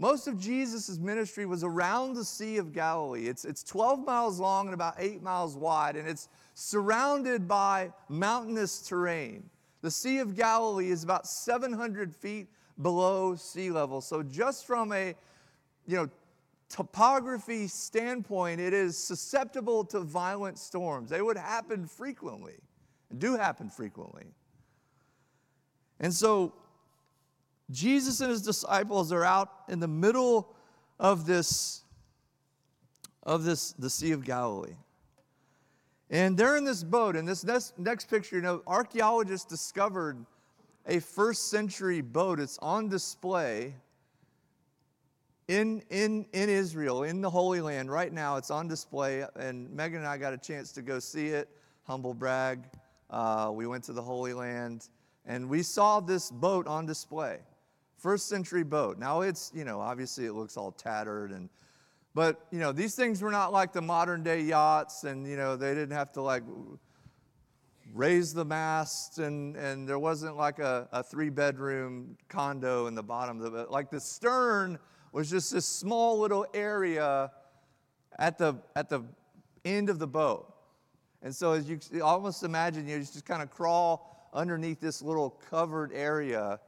most 0.00 0.26
of 0.26 0.38
Jesus' 0.38 0.98
ministry 0.98 1.46
was 1.46 1.62
around 1.62 2.14
the 2.14 2.24
Sea 2.24 2.56
of 2.56 2.72
Galilee. 2.72 3.28
It's, 3.28 3.44
it's 3.44 3.62
12 3.62 4.04
miles 4.04 4.40
long 4.40 4.66
and 4.66 4.74
about 4.74 4.94
8 4.98 5.22
miles 5.22 5.56
wide, 5.56 5.94
and 5.94 6.08
it's 6.08 6.28
surrounded 6.54 7.46
by 7.46 7.92
mountainous 8.08 8.80
terrain. 8.80 9.48
The 9.80 9.90
Sea 9.92 10.18
of 10.18 10.36
Galilee 10.36 10.90
is 10.90 11.04
about 11.04 11.26
700 11.28 12.12
feet 12.12 12.48
below 12.82 13.36
sea 13.36 13.70
level. 13.70 14.00
So, 14.00 14.24
just 14.24 14.66
from 14.66 14.92
a 14.92 15.14
you 15.86 15.96
know, 15.96 16.10
topography 16.68 17.68
standpoint, 17.68 18.60
it 18.60 18.72
is 18.72 18.98
susceptible 18.98 19.84
to 19.86 20.00
violent 20.00 20.58
storms. 20.58 21.10
They 21.10 21.22
would 21.22 21.36
happen 21.36 21.86
frequently, 21.86 22.56
do 23.16 23.36
happen 23.36 23.70
frequently. 23.70 24.26
And 26.00 26.12
so, 26.12 26.52
Jesus 27.70 28.20
and 28.20 28.30
his 28.30 28.42
disciples 28.42 29.12
are 29.12 29.24
out 29.24 29.50
in 29.68 29.80
the 29.80 29.88
middle 29.88 30.54
of 30.98 31.26
this 31.26 31.82
of 33.22 33.44
this 33.44 33.72
the 33.72 33.90
Sea 33.90 34.12
of 34.12 34.24
Galilee. 34.24 34.74
And 36.10 36.36
they're 36.36 36.56
in 36.56 36.64
this 36.64 36.82
boat, 36.82 37.16
and 37.16 37.28
this 37.28 37.44
next, 37.44 37.78
next 37.78 38.06
picture, 38.08 38.36
you 38.36 38.42
know, 38.42 38.62
archaeologists 38.66 39.44
discovered 39.44 40.24
a 40.86 41.00
first 41.00 41.50
century 41.50 42.00
boat. 42.00 42.40
It's 42.40 42.58
on 42.62 42.88
display 42.88 43.74
in, 45.48 45.82
in, 45.90 46.24
in 46.32 46.48
Israel, 46.48 47.02
in 47.02 47.20
the 47.20 47.28
Holy 47.28 47.60
Land. 47.60 47.90
Right 47.90 48.10
now, 48.10 48.36
it's 48.36 48.50
on 48.50 48.68
display, 48.68 49.24
and 49.36 49.70
Megan 49.70 49.98
and 49.98 50.06
I 50.06 50.16
got 50.16 50.32
a 50.32 50.38
chance 50.38 50.72
to 50.72 50.82
go 50.82 50.98
see 50.98 51.26
it. 51.26 51.50
Humble 51.84 52.14
brag. 52.14 52.60
Uh, 53.10 53.50
we 53.54 53.66
went 53.66 53.84
to 53.84 53.92
the 53.92 54.02
Holy 54.02 54.32
Land, 54.32 54.88
and 55.26 55.48
we 55.48 55.62
saw 55.62 56.00
this 56.00 56.30
boat 56.30 56.66
on 56.66 56.86
display. 56.86 57.38
First 57.96 58.28
century 58.28 58.64
boat. 58.64 58.98
Now 58.98 59.22
it's, 59.22 59.50
you 59.54 59.64
know, 59.64 59.80
obviously 59.80 60.26
it 60.26 60.32
looks 60.32 60.56
all 60.56 60.72
tattered 60.72 61.32
and 61.32 61.48
but, 62.18 62.46
you 62.50 62.58
know, 62.58 62.72
these 62.72 62.96
things 62.96 63.22
were 63.22 63.30
not 63.30 63.52
like 63.52 63.72
the 63.72 63.80
modern 63.80 64.24
day 64.24 64.40
yachts 64.40 65.04
and, 65.04 65.24
you 65.24 65.36
know, 65.36 65.54
they 65.54 65.72
didn't 65.72 65.94
have 65.94 66.10
to 66.14 66.20
like 66.20 66.42
raise 67.94 68.34
the 68.34 68.44
mast 68.44 69.18
and, 69.18 69.54
and 69.54 69.88
there 69.88 70.00
wasn't 70.00 70.36
like 70.36 70.58
a, 70.58 70.88
a 70.90 71.02
three 71.02 71.30
bedroom 71.30 72.16
condo 72.28 72.88
in 72.88 72.96
the 72.96 73.02
bottom 73.04 73.40
of 73.40 73.54
it. 73.54 73.70
Like 73.70 73.90
the 73.90 74.00
stern 74.00 74.80
was 75.12 75.30
just 75.30 75.52
this 75.52 75.64
small 75.64 76.18
little 76.18 76.44
area 76.54 77.30
at 78.18 78.36
the, 78.36 78.54
at 78.74 78.88
the 78.88 79.02
end 79.64 79.88
of 79.88 80.00
the 80.00 80.08
boat. 80.08 80.52
And 81.22 81.34
so 81.34 81.52
as 81.52 81.68
you 81.68 81.78
almost 82.02 82.42
imagine, 82.44 82.86
you 82.86 82.98
just 82.98 83.24
kind 83.24 83.42
of 83.42 83.50
crawl 83.50 84.28
underneath 84.32 84.80
this 84.80 85.02
little 85.02 85.30
covered 85.50 85.92
area 85.92 86.60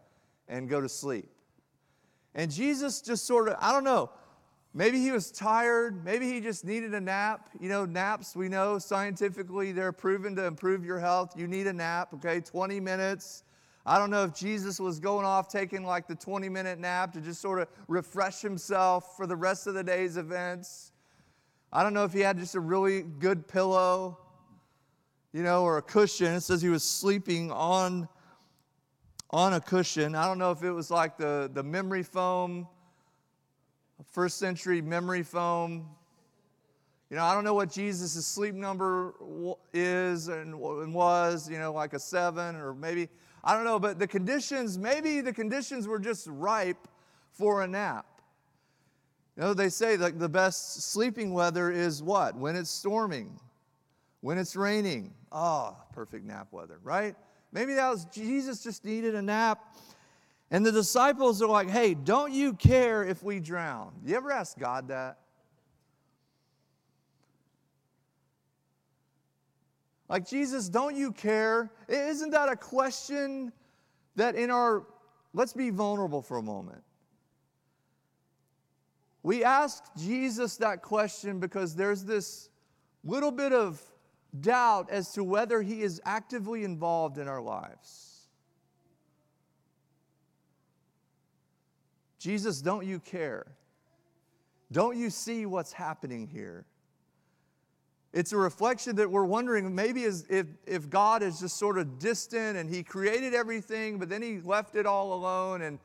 and 0.48 0.68
go 0.68 0.80
to 0.80 0.88
sleep. 0.88 1.28
And 2.34 2.50
Jesus 2.50 3.00
just 3.00 3.26
sort 3.26 3.48
of, 3.48 3.56
I 3.60 3.72
don't 3.72 3.84
know, 3.84 4.10
maybe 4.74 5.00
he 5.00 5.12
was 5.12 5.30
tired, 5.30 6.04
maybe 6.04 6.30
he 6.30 6.40
just 6.40 6.64
needed 6.64 6.94
a 6.94 7.00
nap. 7.00 7.50
You 7.60 7.68
know, 7.68 7.84
naps, 7.84 8.36
we 8.36 8.48
know 8.48 8.78
scientifically 8.78 9.72
they're 9.72 9.92
proven 9.92 10.36
to 10.36 10.44
improve 10.46 10.84
your 10.84 10.98
health. 10.98 11.34
You 11.36 11.46
need 11.46 11.66
a 11.66 11.72
nap, 11.72 12.14
okay, 12.14 12.40
20 12.40 12.80
minutes. 12.80 13.44
I 13.86 13.98
don't 13.98 14.10
know 14.10 14.24
if 14.24 14.34
Jesus 14.34 14.78
was 14.78 15.00
going 15.00 15.24
off 15.24 15.48
taking 15.48 15.84
like 15.84 16.06
the 16.06 16.14
20 16.14 16.48
minute 16.48 16.78
nap 16.78 17.12
to 17.14 17.20
just 17.20 17.40
sort 17.40 17.60
of 17.60 17.68
refresh 17.88 18.42
himself 18.42 19.16
for 19.16 19.26
the 19.26 19.36
rest 19.36 19.66
of 19.66 19.74
the 19.74 19.82
day's 19.82 20.16
events. 20.16 20.92
I 21.72 21.82
don't 21.82 21.94
know 21.94 22.04
if 22.04 22.12
he 22.12 22.20
had 22.20 22.36
just 22.36 22.54
a 22.54 22.60
really 22.60 23.02
good 23.02 23.48
pillow, 23.48 24.18
you 25.32 25.42
know, 25.42 25.62
or 25.62 25.78
a 25.78 25.82
cushion. 25.82 26.34
It 26.34 26.40
says 26.40 26.60
he 26.62 26.68
was 26.68 26.82
sleeping 26.82 27.50
on 27.52 28.08
on 29.32 29.52
a 29.52 29.60
cushion. 29.60 30.14
I 30.14 30.26
don't 30.26 30.38
know 30.38 30.50
if 30.50 30.62
it 30.62 30.72
was 30.72 30.90
like 30.90 31.16
the, 31.16 31.48
the 31.52 31.62
memory 31.62 32.02
foam, 32.02 32.66
first 34.10 34.38
century 34.38 34.82
memory 34.82 35.22
foam. 35.22 35.88
You 37.10 37.16
know, 37.16 37.24
I 37.24 37.34
don't 37.34 37.44
know 37.44 37.54
what 37.54 37.70
Jesus' 37.70 38.24
sleep 38.24 38.54
number 38.54 39.14
is 39.72 40.28
and, 40.28 40.54
and 40.54 40.94
was, 40.94 41.50
you 41.50 41.58
know, 41.58 41.72
like 41.72 41.92
a 41.92 41.98
seven 41.98 42.54
or 42.56 42.72
maybe, 42.72 43.08
I 43.42 43.54
don't 43.54 43.64
know, 43.64 43.80
but 43.80 43.98
the 43.98 44.06
conditions, 44.06 44.78
maybe 44.78 45.20
the 45.20 45.32
conditions 45.32 45.88
were 45.88 45.98
just 45.98 46.28
ripe 46.28 46.88
for 47.32 47.62
a 47.62 47.68
nap. 47.68 48.06
You 49.36 49.42
know, 49.42 49.54
they 49.54 49.70
say 49.70 49.96
like 49.96 50.18
the 50.18 50.28
best 50.28 50.82
sleeping 50.82 51.32
weather 51.32 51.70
is 51.70 52.02
what? 52.02 52.36
When 52.36 52.54
it's 52.54 52.70
storming, 52.70 53.40
when 54.20 54.38
it's 54.38 54.56
raining. 54.56 55.14
Oh, 55.32 55.76
perfect 55.92 56.24
nap 56.24 56.48
weather, 56.50 56.78
right? 56.82 57.14
Maybe 57.52 57.74
that 57.74 57.88
was 57.88 58.04
Jesus 58.06 58.62
just 58.62 58.84
needed 58.84 59.14
a 59.14 59.22
nap. 59.22 59.76
And 60.50 60.66
the 60.66 60.72
disciples 60.72 61.40
are 61.42 61.48
like, 61.48 61.70
hey, 61.70 61.94
don't 61.94 62.32
you 62.32 62.54
care 62.54 63.04
if 63.04 63.22
we 63.22 63.38
drown? 63.38 63.92
You 64.04 64.16
ever 64.16 64.32
ask 64.32 64.58
God 64.58 64.88
that? 64.88 65.18
Like, 70.08 70.28
Jesus, 70.28 70.68
don't 70.68 70.96
you 70.96 71.12
care? 71.12 71.70
Isn't 71.88 72.30
that 72.30 72.48
a 72.48 72.56
question 72.56 73.52
that 74.16 74.34
in 74.34 74.50
our, 74.50 74.84
let's 75.32 75.52
be 75.52 75.70
vulnerable 75.70 76.20
for 76.20 76.36
a 76.38 76.42
moment. 76.42 76.82
We 79.22 79.44
ask 79.44 79.84
Jesus 79.96 80.56
that 80.58 80.82
question 80.82 81.40
because 81.40 81.74
there's 81.74 82.04
this 82.04 82.48
little 83.04 83.30
bit 83.30 83.52
of 83.52 83.80
doubt 84.38 84.90
as 84.90 85.12
to 85.12 85.24
whether 85.24 85.62
He 85.62 85.82
is 85.82 86.00
actively 86.04 86.64
involved 86.64 87.18
in 87.18 87.28
our 87.28 87.40
lives. 87.40 88.28
Jesus, 92.18 92.60
don't 92.60 92.86
you 92.86 93.00
care? 93.00 93.46
Don't 94.70 94.96
you 94.96 95.10
see 95.10 95.46
what's 95.46 95.72
happening 95.72 96.26
here? 96.26 96.66
It's 98.12 98.32
a 98.32 98.36
reflection 98.36 98.96
that 98.96 99.10
we're 99.10 99.24
wondering 99.24 99.74
maybe 99.74 100.04
if, 100.04 100.46
if 100.66 100.90
God 100.90 101.22
is 101.22 101.40
just 101.40 101.56
sort 101.56 101.78
of 101.78 101.98
distant 101.98 102.56
and 102.56 102.68
He 102.68 102.82
created 102.82 103.34
everything, 103.34 103.98
but 103.98 104.08
then 104.08 104.20
He 104.20 104.40
left 104.40 104.74
it 104.74 104.84
all 104.84 105.14
alone 105.14 105.62
and 105.62 105.78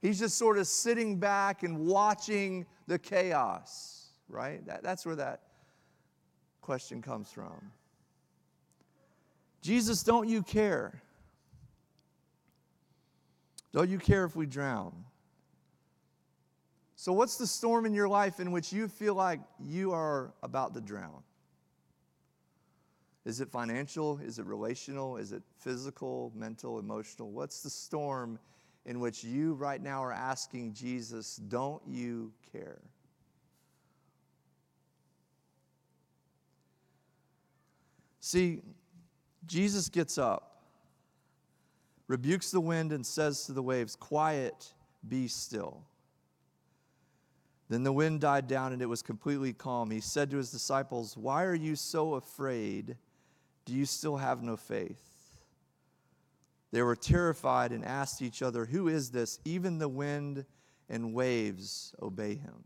He's 0.00 0.18
just 0.18 0.36
sort 0.36 0.58
of 0.58 0.66
sitting 0.66 1.18
back 1.18 1.62
and 1.62 1.86
watching 1.86 2.66
the 2.86 2.98
chaos, 2.98 4.06
right? 4.28 4.64
That, 4.66 4.82
that's 4.82 5.06
where 5.06 5.16
that 5.16 5.42
question 6.60 7.02
comes 7.02 7.30
from. 7.30 7.70
Jesus, 9.62 10.02
don't 10.02 10.28
you 10.28 10.42
care? 10.42 11.00
Don't 13.72 13.88
you 13.88 13.98
care 13.98 14.24
if 14.24 14.36
we 14.36 14.44
drown? 14.44 14.92
So, 16.96 17.12
what's 17.12 17.36
the 17.36 17.46
storm 17.46 17.86
in 17.86 17.94
your 17.94 18.08
life 18.08 18.38
in 18.38 18.52
which 18.52 18.72
you 18.72 18.86
feel 18.86 19.14
like 19.14 19.40
you 19.58 19.92
are 19.92 20.32
about 20.42 20.74
to 20.74 20.80
drown? 20.80 21.22
Is 23.24 23.40
it 23.40 23.48
financial? 23.48 24.18
Is 24.18 24.38
it 24.38 24.46
relational? 24.46 25.16
Is 25.16 25.32
it 25.32 25.42
physical, 25.58 26.32
mental, 26.34 26.78
emotional? 26.78 27.30
What's 27.30 27.62
the 27.62 27.70
storm 27.70 28.38
in 28.84 28.98
which 28.98 29.22
you 29.22 29.54
right 29.54 29.80
now 29.80 30.02
are 30.02 30.12
asking 30.12 30.74
Jesus, 30.74 31.36
don't 31.36 31.82
you 31.86 32.32
care? 32.52 32.80
See, 38.20 38.60
Jesus 39.46 39.88
gets 39.88 40.18
up, 40.18 40.62
rebukes 42.08 42.50
the 42.50 42.60
wind, 42.60 42.92
and 42.92 43.04
says 43.04 43.44
to 43.46 43.52
the 43.52 43.62
waves, 43.62 43.96
Quiet, 43.96 44.72
be 45.06 45.28
still. 45.28 45.82
Then 47.68 47.84
the 47.84 47.92
wind 47.92 48.20
died 48.20 48.48
down 48.48 48.72
and 48.74 48.82
it 48.82 48.86
was 48.86 49.00
completely 49.02 49.54
calm. 49.54 49.90
He 49.90 50.00
said 50.00 50.30
to 50.30 50.36
his 50.36 50.50
disciples, 50.50 51.16
Why 51.16 51.44
are 51.44 51.54
you 51.54 51.74
so 51.74 52.14
afraid? 52.14 52.96
Do 53.64 53.72
you 53.72 53.86
still 53.86 54.18
have 54.18 54.42
no 54.42 54.56
faith? 54.56 55.00
They 56.70 56.82
were 56.82 56.96
terrified 56.96 57.72
and 57.72 57.84
asked 57.84 58.20
each 58.20 58.42
other, 58.42 58.66
Who 58.66 58.88
is 58.88 59.10
this? 59.10 59.38
Even 59.44 59.78
the 59.78 59.88
wind 59.88 60.44
and 60.88 61.14
waves 61.14 61.94
obey 62.02 62.34
him. 62.34 62.62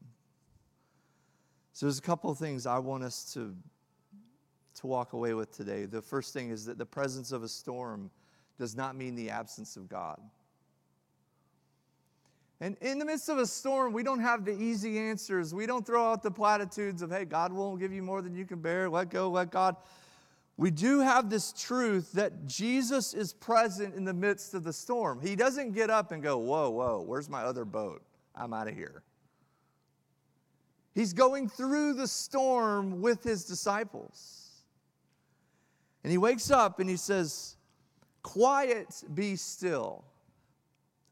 So 1.73 1.87
there's 1.87 1.99
a 1.99 2.03
couple 2.03 2.31
of 2.31 2.39
things 2.39 2.67
I 2.67 2.79
want 2.79 3.05
us 3.05 3.33
to 3.35 3.55
walk 4.87 5.13
away 5.13 5.35
with 5.35 5.51
today. 5.51 5.85
The 5.85 6.03
first 6.03 6.33
thing 6.33 6.51
is 6.51 6.65
that 6.67 6.79
the 6.79 6.87
presence 6.87 7.33
of 7.33 7.43
a 7.43 7.49
storm 7.49 8.11
does 8.59 8.77
not 8.77 8.97
mean 8.97 9.15
the 9.15 9.31
absence 9.31 9.77
of 9.77 9.89
God. 9.89 10.21
And 12.61 12.77
in 12.81 12.99
the 12.99 13.05
midst 13.05 13.29
of 13.29 13.37
a 13.37 13.47
storm, 13.47 13.93
we 13.93 14.03
don't 14.03 14.21
have 14.21 14.47
the 14.47 14.59
easy 14.59 14.99
answers. 14.99 15.53
We 15.53 15.67
don't 15.67 15.87
throw 15.87 16.11
out 16.11 16.23
the 16.23 16.31
platitudes 16.31 17.03
of, 17.03 17.11
hey, 17.11 17.27
God 17.27 17.53
won't 17.53 17.79
give 17.79 17.93
you 17.93 18.03
more 18.03 18.23
than 18.23 18.35
you 18.35 18.47
can 18.47 18.61
bear. 18.61 18.89
Let 18.89 19.11
go, 19.11 19.29
let 19.29 19.51
God. 19.51 19.77
We 20.57 20.71
do 20.71 21.01
have 21.01 21.29
this 21.29 21.53
truth 21.53 22.13
that 22.13 22.47
Jesus 22.47 23.13
is 23.13 23.35
present 23.35 23.95
in 23.95 24.05
the 24.05 24.15
midst 24.15 24.55
of 24.55 24.65
the 24.65 24.73
storm. 24.73 25.21
He 25.21 25.37
doesn't 25.37 25.73
get 25.73 25.91
up 25.91 26.13
and 26.13 26.23
go, 26.23 26.39
whoa, 26.39 26.71
whoa, 26.71 27.05
where's 27.07 27.29
my 27.29 27.43
other 27.43 27.67
boat? 27.67 28.03
I'm 28.35 28.55
out 28.55 28.69
of 28.69 28.75
here. 28.75 29.03
He's 30.95 31.13
going 31.13 31.51
through 31.51 31.93
the 31.93 32.09
storm 32.09 33.03
with 33.03 33.23
his 33.23 33.45
disciples. 33.45 34.46
And 36.07 36.13
he 36.13 36.19
wakes 36.19 36.53
up 36.53 36.79
and 36.79 36.89
he 36.89 36.97
says, 36.97 37.57
Quiet, 38.23 39.03
be 39.13 39.35
still. 39.35 40.05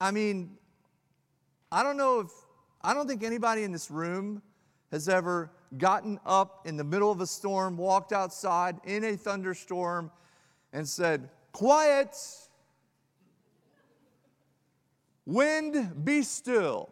I 0.01 0.13
mean, 0.13 0.57
I 1.73 1.83
don't 1.83 1.97
know 1.97 2.21
if, 2.21 2.31
I 2.81 2.95
don't 2.95 3.09
think 3.09 3.25
anybody 3.25 3.65
in 3.65 3.73
this 3.73 3.91
room 3.91 4.41
has 4.93 5.09
ever 5.09 5.51
gotten 5.79 6.21
up 6.25 6.65
in 6.65 6.77
the 6.77 6.85
middle 6.85 7.11
of 7.11 7.21
a 7.21 7.27
storm, 7.27 7.77
walked 7.77 8.13
outside 8.13 8.77
in 8.85 9.03
a 9.03 9.17
thunderstorm, 9.17 10.13
and 10.73 10.89
said, 10.89 11.29
Quiet, 11.51 12.17
wind, 15.27 16.05
be 16.05 16.23
still. 16.23 16.89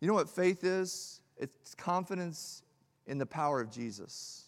You 0.00 0.08
know 0.08 0.14
what 0.14 0.30
faith 0.30 0.64
is? 0.64 1.20
It's 1.36 1.74
confidence 1.74 2.62
in 3.10 3.18
the 3.18 3.26
power 3.26 3.60
of 3.60 3.72
Jesus. 3.72 4.44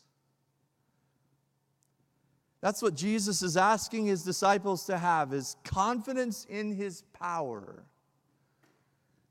That's 2.60 2.80
what 2.80 2.94
Jesus 2.94 3.42
is 3.42 3.56
asking 3.56 4.06
his 4.06 4.22
disciples 4.22 4.86
to 4.86 4.96
have 4.96 5.32
is 5.34 5.56
confidence 5.64 6.46
in 6.48 6.70
his 6.70 7.02
power 7.12 7.82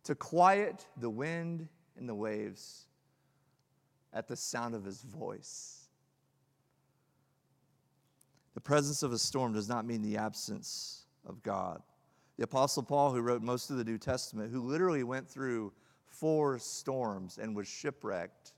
to 0.04 0.16
quiet 0.16 0.86
the 0.98 1.10
wind 1.10 1.70
and 1.98 2.10
the 2.10 2.14
waves 2.14 2.88
at 4.12 4.28
the 4.28 4.36
sound 4.36 4.76
of 4.76 4.84
his 4.84 5.02
voice. 5.02 5.88
The 8.54 8.62
presence 8.62 9.02
of 9.02 9.14
a 9.14 9.18
storm 9.18 9.54
does 9.54 9.70
not 9.70 9.86
mean 9.86 10.02
the 10.02 10.18
absence 10.18 11.06
of 11.26 11.42
God. 11.42 11.82
The 12.36 12.44
Apostle 12.44 12.84
Paul, 12.84 13.14
who 13.14 13.22
wrote 13.22 13.42
most 13.42 13.70
of 13.70 13.78
the 13.78 13.86
New 13.86 13.98
Testament, 13.98 14.52
who 14.52 14.60
literally 14.60 15.04
went 15.04 15.30
through 15.30 15.72
four 16.06 16.60
storms 16.60 17.38
and 17.38 17.56
was 17.56 17.70
shipwrecked, 17.70 18.52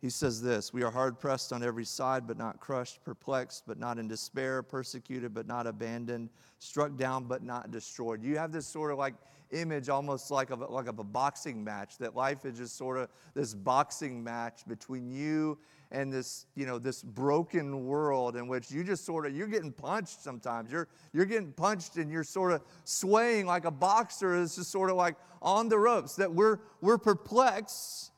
he 0.00 0.10
says 0.10 0.42
this 0.42 0.72
We 0.72 0.82
are 0.82 0.90
hard 0.90 1.18
pressed 1.18 1.52
on 1.52 1.62
every 1.62 1.84
side, 1.84 2.26
but 2.26 2.36
not 2.36 2.60
crushed, 2.60 3.04
perplexed, 3.04 3.64
but 3.66 3.78
not 3.78 3.98
in 3.98 4.08
despair, 4.08 4.62
persecuted, 4.62 5.34
but 5.34 5.46
not 5.46 5.66
abandoned, 5.66 6.30
struck 6.58 6.96
down, 6.96 7.24
but 7.24 7.42
not 7.42 7.70
destroyed. 7.70 8.22
You 8.22 8.36
have 8.38 8.52
this 8.52 8.66
sort 8.66 8.92
of 8.92 8.98
like 8.98 9.14
image 9.52 9.88
almost 9.88 10.30
like 10.30 10.50
of, 10.50 10.60
like 10.70 10.88
of 10.88 10.98
a 10.98 11.04
boxing 11.04 11.62
match 11.62 11.98
that 11.98 12.16
life 12.16 12.44
is 12.44 12.58
just 12.58 12.76
sort 12.76 12.98
of 12.98 13.08
this 13.34 13.54
boxing 13.54 14.22
match 14.22 14.62
between 14.66 15.08
you 15.08 15.56
and 15.92 16.12
this 16.12 16.46
you 16.56 16.66
know 16.66 16.80
this 16.80 17.00
broken 17.00 17.86
world 17.86 18.34
in 18.34 18.48
which 18.48 18.72
you 18.72 18.82
just 18.82 19.04
sort 19.04 19.24
of 19.24 19.36
you're 19.36 19.46
getting 19.46 19.70
punched 19.70 20.20
sometimes 20.20 20.72
you're 20.72 20.88
you're 21.12 21.24
getting 21.24 21.52
punched 21.52 21.96
and 21.96 22.10
you're 22.10 22.24
sort 22.24 22.52
of 22.52 22.60
swaying 22.84 23.46
like 23.46 23.64
a 23.64 23.70
boxer 23.70 24.34
is 24.34 24.56
just 24.56 24.70
sort 24.70 24.90
of 24.90 24.96
like 24.96 25.14
on 25.40 25.68
the 25.68 25.78
ropes 25.78 26.16
that 26.16 26.32
we're 26.32 26.58
we're 26.80 26.98
perplexed 26.98 28.10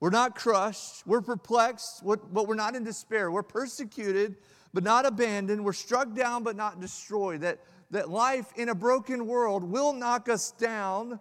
we're 0.00 0.10
not 0.10 0.34
crushed 0.34 1.06
we're 1.06 1.20
perplexed 1.20 2.02
but 2.04 2.48
we're 2.48 2.54
not 2.54 2.74
in 2.74 2.82
despair 2.82 3.30
we're 3.30 3.42
persecuted 3.42 4.36
but 4.74 4.82
not 4.82 5.06
abandoned 5.06 5.64
we're 5.64 5.72
struck 5.72 6.14
down 6.14 6.42
but 6.42 6.56
not 6.56 6.80
destroyed 6.80 7.40
that 7.42 7.60
that 7.90 8.08
life 8.08 8.52
in 8.56 8.68
a 8.68 8.74
broken 8.74 9.26
world 9.26 9.64
will 9.64 9.92
knock 9.92 10.28
us 10.28 10.52
down, 10.52 11.18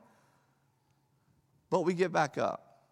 but 1.69 1.81
we 1.81 1.93
get 1.93 2.11
back 2.11 2.37
up. 2.37 2.83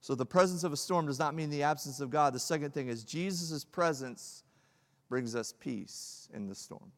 So 0.00 0.14
the 0.14 0.26
presence 0.26 0.64
of 0.64 0.72
a 0.72 0.76
storm 0.76 1.06
does 1.06 1.18
not 1.18 1.34
mean 1.34 1.50
the 1.50 1.62
absence 1.62 2.00
of 2.00 2.08
God. 2.08 2.32
The 2.32 2.38
second 2.38 2.72
thing 2.72 2.88
is 2.88 3.04
Jesus' 3.04 3.64
presence 3.64 4.42
brings 5.08 5.34
us 5.34 5.52
peace 5.52 6.28
in 6.32 6.46
the 6.46 6.54
storm. 6.54 6.92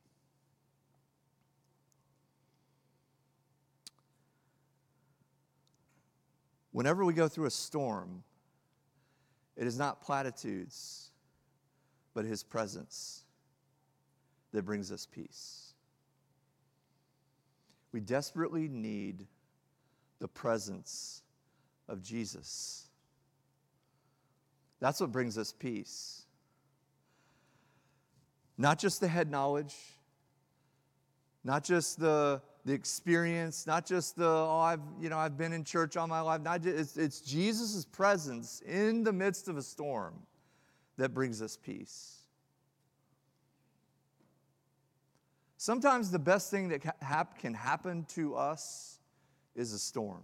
Whenever 6.72 7.04
we 7.04 7.12
go 7.12 7.28
through 7.28 7.46
a 7.46 7.50
storm, 7.50 8.22
it 9.56 9.66
is 9.66 9.78
not 9.78 10.00
platitudes, 10.00 11.10
but 12.14 12.24
his 12.24 12.42
presence 12.42 13.24
that 14.52 14.64
brings 14.64 14.92
us 14.92 15.06
peace. 15.06 15.74
We 17.92 18.00
desperately 18.00 18.68
need 18.68 19.26
the 20.20 20.28
presence 20.28 21.22
of 21.88 22.02
Jesus. 22.02 22.88
That's 24.78 25.00
what 25.00 25.12
brings 25.12 25.36
us 25.36 25.52
peace. 25.52 26.22
Not 28.56 28.78
just 28.78 29.00
the 29.00 29.08
head 29.08 29.30
knowledge, 29.30 29.74
not 31.42 31.64
just 31.64 31.98
the, 31.98 32.40
the 32.70 32.76
experience, 32.76 33.66
not 33.66 33.84
just 33.84 34.14
the, 34.14 34.28
oh, 34.28 34.60
I've, 34.60 34.80
you 35.00 35.08
know, 35.08 35.18
I've 35.18 35.36
been 35.36 35.52
in 35.52 35.64
church 35.64 35.96
all 35.96 36.06
my 36.06 36.20
life. 36.20 36.40
Not 36.40 36.62
just, 36.62 36.78
it's, 36.78 36.96
it's 36.96 37.20
Jesus' 37.20 37.84
presence 37.84 38.62
in 38.64 39.02
the 39.02 39.12
midst 39.12 39.48
of 39.48 39.56
a 39.56 39.62
storm 39.62 40.14
that 40.96 41.12
brings 41.12 41.42
us 41.42 41.56
peace. 41.56 42.18
Sometimes 45.56 46.12
the 46.12 46.20
best 46.20 46.52
thing 46.52 46.68
that 46.68 46.80
can 47.40 47.54
happen 47.54 48.04
to 48.10 48.36
us 48.36 49.00
is 49.56 49.72
a 49.72 49.78
storm. 49.78 50.22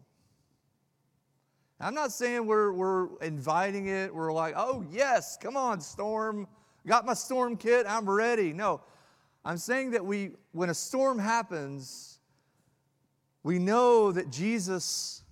I'm 1.80 1.94
not 1.94 2.12
saying 2.12 2.46
we're, 2.46 2.70
we're 2.72 3.08
inviting 3.22 3.88
it, 3.88 4.14
we're 4.14 4.32
like, 4.32 4.54
oh, 4.56 4.86
yes, 4.92 5.36
come 5.36 5.56
on, 5.56 5.80
storm. 5.80 6.46
Got 6.86 7.06
my 7.06 7.14
storm 7.14 7.56
kit, 7.56 7.86
I'm 7.88 8.08
ready. 8.08 8.52
No, 8.52 8.82
I'm 9.44 9.58
saying 9.58 9.90
that 9.90 10.06
we, 10.06 10.30
when 10.52 10.70
a 10.70 10.74
storm 10.74 11.18
happens, 11.18 12.15
we 13.46 13.60
know 13.60 14.10
that 14.10 14.32
Jesus 14.32 15.22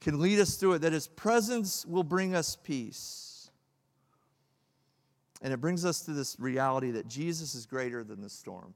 can 0.00 0.18
lead 0.22 0.38
us 0.38 0.56
through 0.56 0.72
it, 0.72 0.78
that 0.78 0.94
his 0.94 1.06
presence 1.06 1.84
will 1.84 2.02
bring 2.02 2.34
us 2.34 2.56
peace. 2.56 3.50
And 5.42 5.52
it 5.52 5.58
brings 5.58 5.84
us 5.84 6.00
to 6.06 6.12
this 6.12 6.40
reality 6.40 6.92
that 6.92 7.08
Jesus 7.08 7.54
is 7.54 7.66
greater 7.66 8.02
than 8.02 8.22
the 8.22 8.30
storm. 8.30 8.72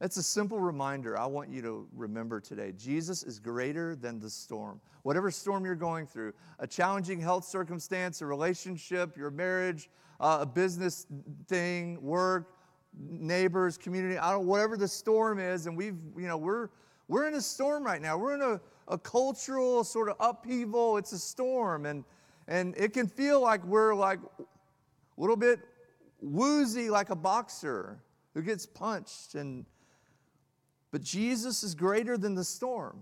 It's 0.00 0.18
a 0.18 0.22
simple 0.22 0.60
reminder 0.60 1.18
I 1.18 1.26
want 1.26 1.50
you 1.50 1.60
to 1.62 1.88
remember 1.96 2.38
today. 2.38 2.74
Jesus 2.78 3.24
is 3.24 3.40
greater 3.40 3.96
than 3.96 4.20
the 4.20 4.30
storm. 4.30 4.80
Whatever 5.02 5.32
storm 5.32 5.64
you're 5.64 5.74
going 5.74 6.06
through, 6.06 6.32
a 6.60 6.66
challenging 6.68 7.18
health 7.18 7.44
circumstance, 7.44 8.22
a 8.22 8.26
relationship, 8.26 9.16
your 9.16 9.32
marriage, 9.32 9.90
uh, 10.20 10.38
a 10.42 10.46
business 10.46 11.08
thing, 11.48 12.00
work, 12.00 12.54
neighbors, 12.96 13.76
community, 13.76 14.16
I 14.16 14.30
don't 14.30 14.46
whatever 14.46 14.76
the 14.76 14.86
storm 14.86 15.40
is, 15.40 15.66
and 15.66 15.76
we've, 15.76 15.98
you 16.16 16.28
know, 16.28 16.36
we're 16.36 16.68
we're 17.10 17.26
in 17.26 17.34
a 17.34 17.40
storm 17.40 17.84
right 17.84 18.00
now. 18.00 18.16
We're 18.16 18.34
in 18.36 18.42
a, 18.42 18.60
a 18.86 18.96
cultural 18.96 19.82
sort 19.82 20.08
of 20.08 20.16
upheaval. 20.20 20.96
It's 20.96 21.10
a 21.10 21.18
storm, 21.18 21.84
and 21.84 22.04
and 22.46 22.72
it 22.76 22.92
can 22.92 23.08
feel 23.08 23.40
like 23.40 23.64
we're 23.64 23.96
like 23.96 24.20
a 24.38 25.20
little 25.20 25.36
bit 25.36 25.58
woozy 26.20 26.88
like 26.88 27.10
a 27.10 27.16
boxer 27.16 27.98
who 28.34 28.42
gets 28.42 28.64
punched 28.64 29.34
and 29.34 29.64
but 30.92 31.02
Jesus 31.02 31.62
is 31.62 31.74
greater 31.74 32.18
than 32.18 32.34
the 32.34 32.44
storm. 32.44 33.00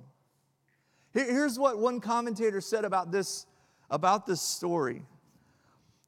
Here's 1.12 1.58
what 1.58 1.78
one 1.78 2.00
commentator 2.00 2.60
said 2.60 2.84
about 2.84 3.10
this, 3.10 3.46
about 3.90 4.26
this 4.26 4.42
story. 4.42 5.02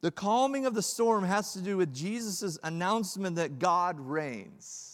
The 0.03 0.11
calming 0.11 0.67
of 0.67 0.75
the 0.75 0.83
storm 0.83 1.25
has 1.25 1.55
to 1.55 1.61
do 1.61 1.77
with 1.77 1.95
Jesus' 1.95 2.59
announcement 2.63 3.37
that 3.37 3.59
God 3.59 3.99
reigns. 3.99 4.90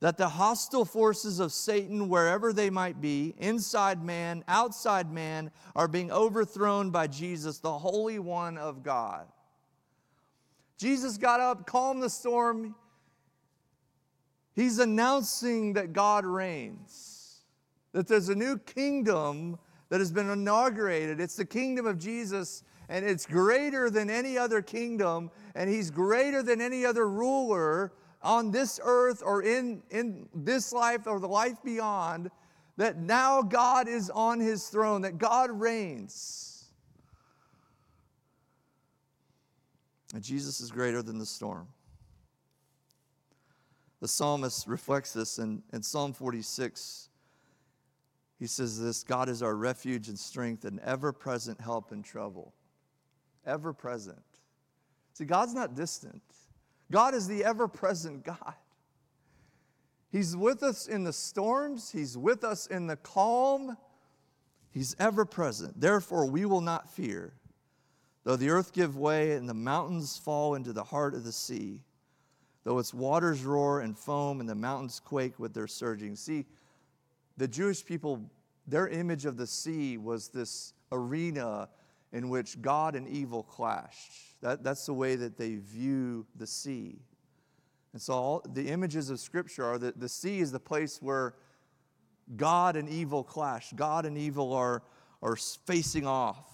That 0.00 0.18
the 0.18 0.28
hostile 0.28 0.84
forces 0.84 1.40
of 1.40 1.52
Satan, 1.52 2.08
wherever 2.08 2.52
they 2.52 2.68
might 2.68 3.00
be, 3.00 3.34
inside 3.38 4.04
man, 4.04 4.44
outside 4.46 5.10
man, 5.10 5.50
are 5.74 5.88
being 5.88 6.12
overthrown 6.12 6.90
by 6.90 7.06
Jesus, 7.06 7.60
the 7.60 7.78
Holy 7.78 8.18
One 8.18 8.58
of 8.58 8.82
God. 8.82 9.26
Jesus 10.76 11.16
got 11.16 11.40
up, 11.40 11.66
calmed 11.66 12.02
the 12.02 12.10
storm. 12.10 12.74
He's 14.54 14.78
announcing 14.78 15.72
that 15.74 15.92
God 15.92 16.26
reigns, 16.26 17.40
that 17.92 18.06
there's 18.06 18.28
a 18.28 18.34
new 18.34 18.58
kingdom 18.58 19.58
that 19.88 20.00
has 20.00 20.12
been 20.12 20.28
inaugurated. 20.28 21.20
It's 21.20 21.36
the 21.36 21.44
kingdom 21.44 21.86
of 21.86 21.98
Jesus, 21.98 22.62
and 22.88 23.04
it's 23.04 23.24
greater 23.24 23.88
than 23.88 24.10
any 24.10 24.36
other 24.36 24.60
kingdom, 24.60 25.30
and 25.54 25.70
He's 25.70 25.90
greater 25.90 26.42
than 26.42 26.60
any 26.60 26.84
other 26.84 27.08
ruler 27.08 27.92
on 28.26 28.50
this 28.50 28.80
earth 28.82 29.22
or 29.24 29.42
in, 29.42 29.82
in 29.90 30.28
this 30.34 30.72
life 30.72 31.06
or 31.06 31.20
the 31.20 31.28
life 31.28 31.62
beyond. 31.64 32.30
That 32.76 32.98
now 32.98 33.40
God 33.40 33.88
is 33.88 34.10
on 34.10 34.38
His 34.38 34.68
throne, 34.68 35.00
that 35.02 35.16
God 35.16 35.50
reigns. 35.50 36.68
And 40.12 40.22
Jesus 40.22 40.60
is 40.60 40.70
greater 40.70 41.02
than 41.02 41.18
the 41.18 41.26
storm. 41.26 41.68
The 44.00 44.08
psalmist 44.08 44.66
reflects 44.66 45.12
this 45.12 45.38
in, 45.38 45.62
in 45.72 45.82
Psalm 45.82 46.12
46. 46.12 47.08
He 48.38 48.46
says 48.46 48.80
this 48.80 49.02
God 49.02 49.28
is 49.28 49.42
our 49.42 49.54
refuge 49.54 50.08
and 50.08 50.18
strength 50.18 50.64
and 50.64 50.78
ever 50.80 51.12
present 51.12 51.60
help 51.60 51.92
in 51.92 52.02
trouble. 52.02 52.52
Ever 53.46 53.72
present. 53.72 54.22
See, 55.14 55.24
God's 55.24 55.54
not 55.54 55.74
distant, 55.74 56.22
God 56.90 57.14
is 57.14 57.26
the 57.26 57.44
ever 57.44 57.68
present 57.68 58.24
God. 58.24 58.54
He's 60.10 60.36
with 60.36 60.62
us 60.62 60.86
in 60.86 61.04
the 61.04 61.12
storms, 61.12 61.90
He's 61.90 62.16
with 62.16 62.44
us 62.44 62.66
in 62.66 62.86
the 62.86 62.96
calm. 62.96 63.76
He's 64.70 64.94
ever 64.98 65.24
present. 65.24 65.80
Therefore, 65.80 66.26
we 66.26 66.44
will 66.44 66.60
not 66.60 66.92
fear. 66.92 67.32
Though 68.24 68.36
the 68.36 68.50
earth 68.50 68.74
give 68.74 68.98
way 68.98 69.32
and 69.32 69.48
the 69.48 69.54
mountains 69.54 70.18
fall 70.18 70.54
into 70.54 70.74
the 70.74 70.84
heart 70.84 71.14
of 71.14 71.24
the 71.24 71.32
sea, 71.32 71.82
though 72.64 72.78
its 72.78 72.92
waters 72.92 73.42
roar 73.42 73.80
and 73.80 73.96
foam 73.96 74.40
and 74.40 74.48
the 74.48 74.54
mountains 74.54 75.00
quake 75.00 75.38
with 75.38 75.54
their 75.54 75.66
surging. 75.66 76.14
See, 76.14 76.44
the 77.36 77.48
Jewish 77.48 77.84
people, 77.84 78.28
their 78.66 78.88
image 78.88 79.24
of 79.24 79.36
the 79.36 79.46
sea 79.46 79.96
was 79.96 80.28
this 80.28 80.74
arena 80.92 81.68
in 82.12 82.28
which 82.28 82.60
God 82.60 82.96
and 82.96 83.08
evil 83.08 83.44
clashed. 83.44 84.35
That, 84.46 84.62
that's 84.62 84.86
the 84.86 84.94
way 84.94 85.16
that 85.16 85.36
they 85.36 85.56
view 85.56 86.24
the 86.36 86.46
sea. 86.46 87.00
And 87.92 88.00
so 88.00 88.12
all, 88.12 88.42
the 88.48 88.68
images 88.68 89.10
of 89.10 89.18
Scripture 89.18 89.64
are 89.64 89.76
that 89.78 89.98
the 89.98 90.08
sea 90.08 90.38
is 90.38 90.52
the 90.52 90.60
place 90.60 91.02
where 91.02 91.34
God 92.36 92.76
and 92.76 92.88
evil 92.88 93.24
clash. 93.24 93.72
God 93.74 94.06
and 94.06 94.16
evil 94.16 94.52
are, 94.52 94.84
are 95.20 95.34
facing 95.34 96.06
off. 96.06 96.48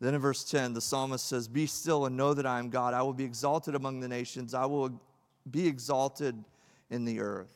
Then 0.00 0.14
in 0.14 0.20
verse 0.22 0.44
10, 0.44 0.72
the 0.72 0.80
psalmist 0.80 1.26
says, 1.26 1.46
Be 1.46 1.66
still 1.66 2.06
and 2.06 2.16
know 2.16 2.32
that 2.32 2.46
I 2.46 2.58
am 2.58 2.70
God. 2.70 2.94
I 2.94 3.02
will 3.02 3.12
be 3.12 3.24
exalted 3.24 3.74
among 3.74 4.00
the 4.00 4.08
nations, 4.08 4.54
I 4.54 4.64
will 4.64 4.98
be 5.50 5.66
exalted 5.66 6.42
in 6.88 7.04
the 7.04 7.20
earth. 7.20 7.52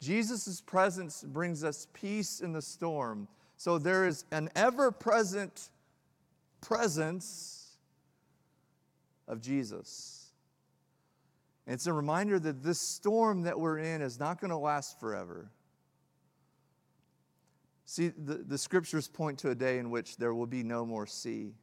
Jesus' 0.00 0.60
presence 0.60 1.24
brings 1.26 1.64
us 1.64 1.88
peace 1.92 2.38
in 2.38 2.52
the 2.52 2.62
storm. 2.62 3.26
So 3.56 3.78
there 3.78 4.06
is 4.06 4.26
an 4.30 4.48
ever 4.54 4.92
present 4.92 5.70
presence 6.60 7.76
of 9.26 9.40
Jesus. 9.40 10.32
And 11.66 11.74
it's 11.74 11.86
a 11.86 11.92
reminder 11.92 12.38
that 12.38 12.62
this 12.62 12.80
storm 12.80 13.42
that 13.42 13.58
we're 13.58 13.78
in 13.78 14.00
is 14.00 14.18
not 14.18 14.40
going 14.40 14.50
to 14.50 14.56
last 14.56 14.98
forever. 14.98 15.50
See, 17.84 18.08
the, 18.08 18.36
the 18.36 18.58
scriptures 18.58 19.08
point 19.08 19.38
to 19.40 19.50
a 19.50 19.54
day 19.54 19.78
in 19.78 19.90
which 19.90 20.16
there 20.16 20.34
will 20.34 20.46
be 20.46 20.62
no 20.62 20.84
more 20.84 21.06
sea. 21.06 21.54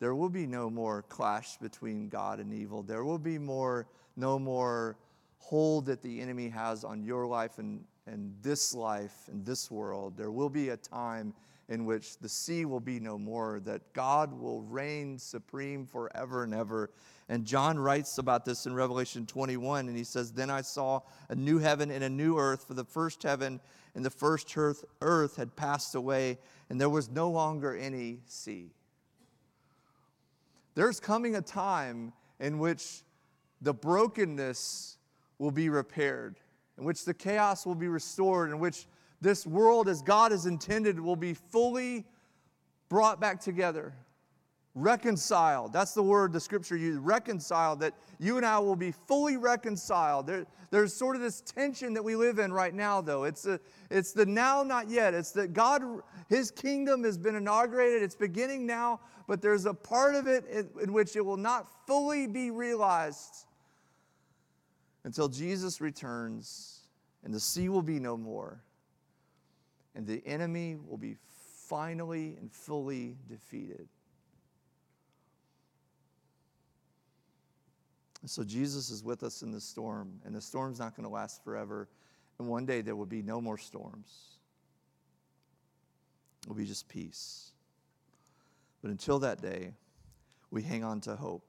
There 0.00 0.14
will 0.16 0.28
be 0.28 0.46
no 0.46 0.68
more 0.68 1.02
clash 1.02 1.56
between 1.58 2.08
God 2.08 2.40
and 2.40 2.52
evil. 2.52 2.82
There 2.82 3.04
will 3.04 3.18
be 3.18 3.38
more, 3.38 3.86
no 4.16 4.38
more 4.38 4.98
hold 5.38 5.86
that 5.86 6.02
the 6.02 6.20
enemy 6.20 6.48
has 6.48 6.82
on 6.82 7.04
your 7.04 7.26
life 7.26 7.58
and, 7.58 7.84
and 8.06 8.34
this 8.42 8.74
life 8.74 9.28
and 9.28 9.46
this 9.46 9.70
world. 9.70 10.16
There 10.16 10.32
will 10.32 10.50
be 10.50 10.70
a 10.70 10.76
time 10.76 11.34
in 11.72 11.86
which 11.86 12.18
the 12.18 12.28
sea 12.28 12.66
will 12.66 12.80
be 12.80 13.00
no 13.00 13.16
more, 13.16 13.58
that 13.64 13.94
God 13.94 14.38
will 14.38 14.60
reign 14.60 15.18
supreme 15.18 15.86
forever 15.86 16.44
and 16.44 16.52
ever. 16.52 16.90
And 17.30 17.46
John 17.46 17.78
writes 17.78 18.18
about 18.18 18.44
this 18.44 18.66
in 18.66 18.74
Revelation 18.74 19.24
21, 19.24 19.88
and 19.88 19.96
he 19.96 20.04
says, 20.04 20.32
Then 20.32 20.50
I 20.50 20.60
saw 20.60 21.00
a 21.30 21.34
new 21.34 21.56
heaven 21.56 21.90
and 21.90 22.04
a 22.04 22.10
new 22.10 22.36
earth, 22.36 22.66
for 22.66 22.74
the 22.74 22.84
first 22.84 23.22
heaven 23.22 23.58
and 23.94 24.04
the 24.04 24.10
first 24.10 24.54
earth, 24.54 24.84
earth 25.00 25.36
had 25.36 25.56
passed 25.56 25.94
away, 25.94 26.38
and 26.68 26.78
there 26.78 26.90
was 26.90 27.08
no 27.08 27.30
longer 27.30 27.74
any 27.74 28.20
sea. 28.26 28.74
There's 30.74 31.00
coming 31.00 31.36
a 31.36 31.42
time 31.42 32.12
in 32.38 32.58
which 32.58 33.00
the 33.62 33.72
brokenness 33.72 34.98
will 35.38 35.50
be 35.50 35.70
repaired, 35.70 36.36
in 36.76 36.84
which 36.84 37.06
the 37.06 37.14
chaos 37.14 37.64
will 37.64 37.74
be 37.74 37.88
restored, 37.88 38.50
in 38.50 38.58
which 38.58 38.86
this 39.22 39.46
world, 39.46 39.88
as 39.88 40.02
God 40.02 40.32
has 40.32 40.46
intended, 40.46 40.98
will 40.98 41.16
be 41.16 41.32
fully 41.32 42.04
brought 42.88 43.20
back 43.20 43.40
together. 43.40 43.94
Reconciled. 44.74 45.72
That's 45.72 45.94
the 45.94 46.02
word 46.02 46.32
the 46.32 46.40
scripture 46.40 46.76
uses. 46.76 46.98
Reconciled. 46.98 47.80
That 47.80 47.94
you 48.18 48.36
and 48.36 48.44
I 48.44 48.58
will 48.58 48.76
be 48.76 48.90
fully 48.90 49.36
reconciled. 49.36 50.26
There, 50.26 50.44
there's 50.70 50.92
sort 50.92 51.14
of 51.14 51.22
this 51.22 51.40
tension 51.42 51.94
that 51.94 52.02
we 52.02 52.16
live 52.16 52.38
in 52.38 52.52
right 52.52 52.74
now, 52.74 53.00
though. 53.00 53.24
It's, 53.24 53.46
a, 53.46 53.60
it's 53.90 54.12
the 54.12 54.26
now, 54.26 54.62
not 54.62 54.88
yet. 54.88 55.14
It's 55.14 55.30
that 55.32 55.52
God, 55.52 55.82
His 56.28 56.50
kingdom 56.50 57.04
has 57.04 57.16
been 57.16 57.36
inaugurated. 57.36 58.02
It's 58.02 58.16
beginning 58.16 58.66
now, 58.66 59.00
but 59.28 59.40
there's 59.40 59.66
a 59.66 59.74
part 59.74 60.16
of 60.16 60.26
it 60.26 60.46
in, 60.46 60.68
in 60.82 60.92
which 60.92 61.14
it 61.14 61.24
will 61.24 61.36
not 61.36 61.68
fully 61.86 62.26
be 62.26 62.50
realized 62.50 63.46
until 65.04 65.28
Jesus 65.28 65.80
returns 65.80 66.80
and 67.24 67.32
the 67.32 67.40
sea 67.40 67.68
will 67.68 67.82
be 67.82 68.00
no 68.00 68.16
more 68.16 68.62
and 69.94 70.06
the 70.06 70.22
enemy 70.26 70.76
will 70.88 70.96
be 70.96 71.16
finally 71.68 72.36
and 72.40 72.52
fully 72.52 73.16
defeated. 73.28 73.88
So 78.26 78.44
Jesus 78.44 78.90
is 78.90 79.02
with 79.02 79.24
us 79.24 79.42
in 79.42 79.50
the 79.50 79.60
storm, 79.60 80.20
and 80.24 80.34
the 80.34 80.40
storm's 80.40 80.78
not 80.78 80.96
going 80.96 81.04
to 81.04 81.12
last 81.12 81.42
forever. 81.42 81.88
And 82.38 82.48
one 82.48 82.64
day 82.66 82.80
there 82.80 82.94
will 82.94 83.06
be 83.06 83.20
no 83.22 83.40
more 83.40 83.58
storms. 83.58 84.38
It 86.42 86.48
will 86.48 86.56
be 86.56 86.64
just 86.64 86.88
peace. 86.88 87.50
But 88.80 88.90
until 88.90 89.18
that 89.20 89.42
day, 89.42 89.72
we 90.50 90.62
hang 90.62 90.84
on 90.84 91.00
to 91.02 91.16
hope. 91.16 91.44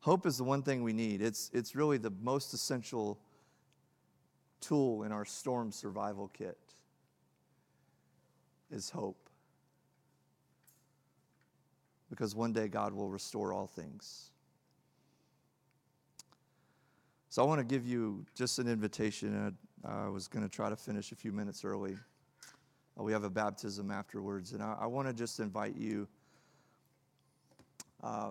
Hope 0.00 0.26
is 0.26 0.38
the 0.38 0.44
one 0.44 0.62
thing 0.62 0.82
we 0.82 0.92
need. 0.92 1.20
It's, 1.20 1.50
it's 1.52 1.74
really 1.74 1.98
the 1.98 2.12
most 2.22 2.54
essential 2.54 3.18
tool 4.60 5.02
in 5.02 5.12
our 5.12 5.24
storm 5.24 5.70
survival 5.72 6.28
kit 6.28 6.58
is 8.70 8.90
hope. 8.90 9.28
Because 12.10 12.34
one 12.34 12.52
day 12.52 12.68
God 12.68 12.92
will 12.92 13.08
restore 13.08 13.52
all 13.52 13.66
things. 13.66 14.30
So 17.28 17.42
I 17.42 17.46
want 17.46 17.58
to 17.58 17.64
give 17.64 17.84
you 17.84 18.24
just 18.34 18.58
an 18.58 18.68
invitation. 18.68 19.56
I 19.84 20.08
was 20.08 20.26
going 20.26 20.42
to 20.42 20.48
try 20.48 20.70
to 20.70 20.76
finish 20.76 21.12
a 21.12 21.16
few 21.16 21.32
minutes 21.32 21.64
early. 21.64 21.96
Uh, 22.98 23.02
we 23.02 23.12
have 23.12 23.24
a 23.24 23.30
baptism 23.30 23.90
afterwards, 23.90 24.52
and 24.52 24.62
I, 24.62 24.76
I 24.80 24.86
want 24.86 25.06
to 25.08 25.12
just 25.12 25.38
invite 25.38 25.76
you. 25.76 26.08
Uh, 28.02 28.30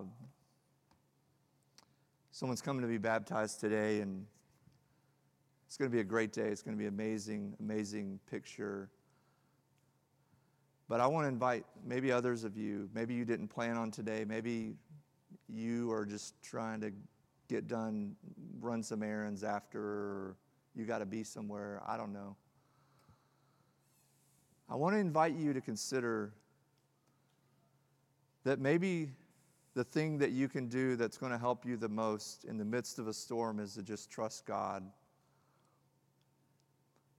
someone's 2.32 2.62
coming 2.62 2.82
to 2.82 2.88
be 2.88 2.98
baptized 2.98 3.60
today, 3.60 4.00
and 4.00 4.26
it's 5.66 5.78
going 5.78 5.90
to 5.90 5.96
be 5.96 6.02
a 6.02 6.06
great 6.06 6.32
day. 6.32 6.48
It's 6.48 6.62
going 6.62 6.78
to 6.78 6.82
be 6.82 6.88
amazing, 6.88 7.56
amazing 7.60 8.20
picture. 8.30 8.90
But 10.88 11.02
I 11.02 11.08
want 11.08 11.26
to 11.26 11.30
invite 11.30 11.66
maybe 11.84 12.12
others 12.12 12.44
of 12.44 12.56
you, 12.56 12.90
maybe 12.94 13.14
you 13.14 13.26
didn't 13.26 13.48
plan 13.48 13.76
on 13.76 13.90
today, 13.90 14.24
maybe 14.28 14.76
you 15.50 15.92
are 15.92 16.06
just 16.06 16.42
trying 16.44 16.80
to 16.82 16.92
get 17.48 17.68
done, 17.68 18.16
run 18.60 18.84
some 18.84 19.02
errands 19.02 19.44
after, 19.44 20.36
you 20.76 20.86
got 20.86 21.00
to 21.00 21.06
be 21.06 21.24
somewhere. 21.24 21.82
I 21.88 21.98
don't 21.98 22.14
know. 22.14 22.36
I 24.70 24.76
want 24.76 24.96
to 24.96 25.00
invite 25.00 25.36
you 25.36 25.54
to 25.54 25.62
consider 25.62 26.34
that 28.44 28.60
maybe 28.60 29.10
the 29.74 29.84
thing 29.84 30.18
that 30.20 30.32
you 30.32 30.48
can 30.48 30.68
do 30.68 30.96
that's 30.96 31.18
going 31.18 31.32
to 31.32 31.38
help 31.38 31.66
you 31.66 31.78
the 31.78 31.90
most 31.90 32.46
in 32.46 32.58
the 32.58 32.66
midst 32.66 33.00
of 33.00 33.08
a 33.08 33.14
storm 33.14 33.60
is 33.60 33.74
to 33.76 33.84
just 33.84 34.10
trust 34.10 34.46
God 34.46 34.84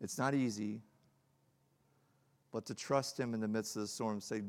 it's 0.01 0.19
not 0.19 0.35
easy, 0.35 0.83
but 2.53 2.67
to 2.67 2.75
trust 2.75 3.19
Him 3.19 3.35
in 3.35 3.41
the 3.41 3.49
midst 3.49 3.77
of 3.77 3.83
the 3.83 3.89
storm. 3.89 4.21
Say, 4.21 4.43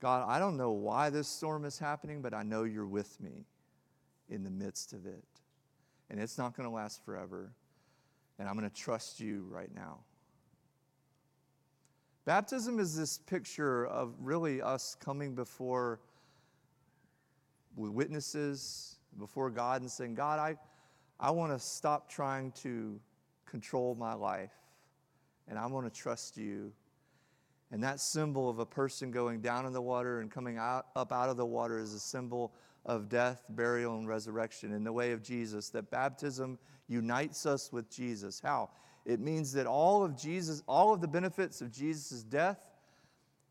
God, 0.00 0.26
I 0.28 0.38
don't 0.38 0.56
know 0.56 0.72
why 0.72 1.10
this 1.10 1.28
storm 1.28 1.64
is 1.64 1.78
happening, 1.78 2.20
but 2.20 2.34
I 2.34 2.42
know 2.42 2.64
you're 2.64 2.86
with 2.86 3.20
me 3.20 3.46
in 4.28 4.42
the 4.44 4.50
midst 4.50 4.92
of 4.92 5.06
it. 5.06 5.24
And 6.10 6.20
it's 6.20 6.38
not 6.38 6.56
going 6.56 6.68
to 6.68 6.74
last 6.74 7.04
forever. 7.04 7.52
And 8.38 8.48
I'm 8.48 8.56
going 8.56 8.68
to 8.68 8.74
trust 8.74 9.20
you 9.20 9.46
right 9.50 9.74
now. 9.74 9.98
Baptism 12.24 12.78
is 12.78 12.96
this 12.96 13.18
picture 13.18 13.86
of 13.86 14.14
really 14.18 14.62
us 14.62 14.96
coming 14.98 15.34
before 15.34 16.00
witnesses, 17.76 18.96
before 19.18 19.50
God, 19.50 19.82
and 19.82 19.90
saying, 19.90 20.14
God, 20.14 20.38
I, 20.38 20.56
I 21.20 21.30
want 21.30 21.52
to 21.52 21.58
stop 21.58 22.08
trying 22.08 22.52
to 22.62 22.98
control 23.46 23.94
my 23.94 24.14
life, 24.14 24.52
and 25.48 25.58
I'm 25.58 25.70
going 25.70 25.84
to 25.84 25.90
trust 25.90 26.36
you. 26.36 26.72
And 27.70 27.82
that 27.82 28.00
symbol 28.00 28.48
of 28.48 28.58
a 28.58 28.66
person 28.66 29.10
going 29.10 29.40
down 29.40 29.66
in 29.66 29.72
the 29.72 29.82
water 29.82 30.20
and 30.20 30.30
coming 30.30 30.58
out, 30.58 30.86
up 30.94 31.12
out 31.12 31.28
of 31.28 31.36
the 31.36 31.46
water 31.46 31.78
is 31.78 31.92
a 31.92 31.98
symbol 31.98 32.54
of 32.86 33.08
death, 33.08 33.44
burial, 33.48 33.96
and 33.96 34.06
resurrection 34.06 34.72
in 34.72 34.84
the 34.84 34.92
way 34.92 35.12
of 35.12 35.22
Jesus. 35.22 35.70
That 35.70 35.90
baptism 35.90 36.58
unites 36.86 37.46
us 37.46 37.72
with 37.72 37.90
Jesus. 37.90 38.40
How? 38.40 38.70
It 39.04 39.20
means 39.20 39.52
that 39.52 39.66
all 39.66 40.04
of 40.04 40.16
Jesus, 40.16 40.62
all 40.66 40.92
of 40.92 41.00
the 41.00 41.08
benefits 41.08 41.60
of 41.60 41.70
Jesus' 41.70 42.22
death 42.22 42.68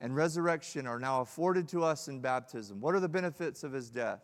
and 0.02 0.16
resurrection 0.16 0.88
are 0.88 1.00
now 1.00 1.22
afforded 1.22 1.68
to 1.70 1.84
us 1.84 2.08
in 2.08 2.20
baptism. 2.20 2.80
What 2.82 2.96
are 2.96 3.00
the 3.00 3.10
benefits 3.10 3.64
of 3.64 3.72
his 3.72 3.90
death? 3.90 4.22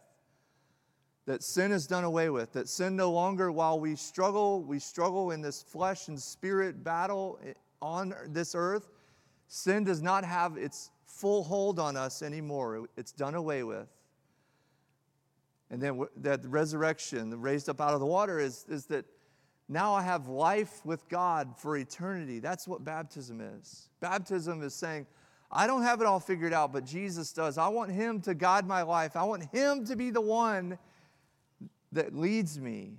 That 1.29 1.43
sin 1.43 1.71
is 1.71 1.85
done 1.85 2.05
away 2.05 2.31
with, 2.31 2.51
that 2.53 2.67
sin 2.67 2.95
no 2.95 3.11
longer, 3.11 3.51
while 3.51 3.79
we 3.79 3.95
struggle, 3.95 4.63
we 4.63 4.79
struggle 4.79 5.29
in 5.29 5.43
this 5.43 5.61
flesh 5.61 6.07
and 6.07 6.19
spirit 6.19 6.83
battle 6.83 7.39
on 7.83 8.15
this 8.29 8.55
earth, 8.55 8.89
sin 9.47 9.83
does 9.83 10.01
not 10.01 10.25
have 10.25 10.57
its 10.57 10.89
full 11.05 11.43
hold 11.43 11.77
on 11.77 11.95
us 11.95 12.23
anymore. 12.23 12.87
It's 12.97 13.11
done 13.11 13.35
away 13.35 13.61
with. 13.61 13.87
And 15.69 15.79
then 15.79 16.03
that 16.17 16.43
resurrection, 16.45 17.39
raised 17.39 17.69
up 17.69 17.79
out 17.79 17.93
of 17.93 17.99
the 17.99 18.07
water, 18.07 18.39
is, 18.39 18.65
is 18.67 18.87
that 18.87 19.05
now 19.67 19.93
I 19.93 20.01
have 20.01 20.29
life 20.29 20.83
with 20.83 21.07
God 21.09 21.55
for 21.55 21.77
eternity. 21.77 22.39
That's 22.39 22.67
what 22.67 22.83
baptism 22.83 23.39
is. 23.39 23.89
Baptism 23.99 24.63
is 24.63 24.73
saying, 24.73 25.05
I 25.51 25.67
don't 25.67 25.83
have 25.83 26.01
it 26.01 26.07
all 26.07 26.19
figured 26.19 26.53
out, 26.53 26.73
but 26.73 26.85
Jesus 26.85 27.31
does. 27.33 27.59
I 27.59 27.67
want 27.67 27.91
Him 27.91 28.19
to 28.21 28.33
guide 28.33 28.65
my 28.65 28.81
life. 28.81 29.15
I 29.15 29.25
want 29.25 29.43
Him 29.53 29.85
to 29.85 29.95
be 29.95 30.09
the 30.09 30.21
one 30.21 30.79
that 31.91 32.15
leads 32.15 32.59
me. 32.59 32.97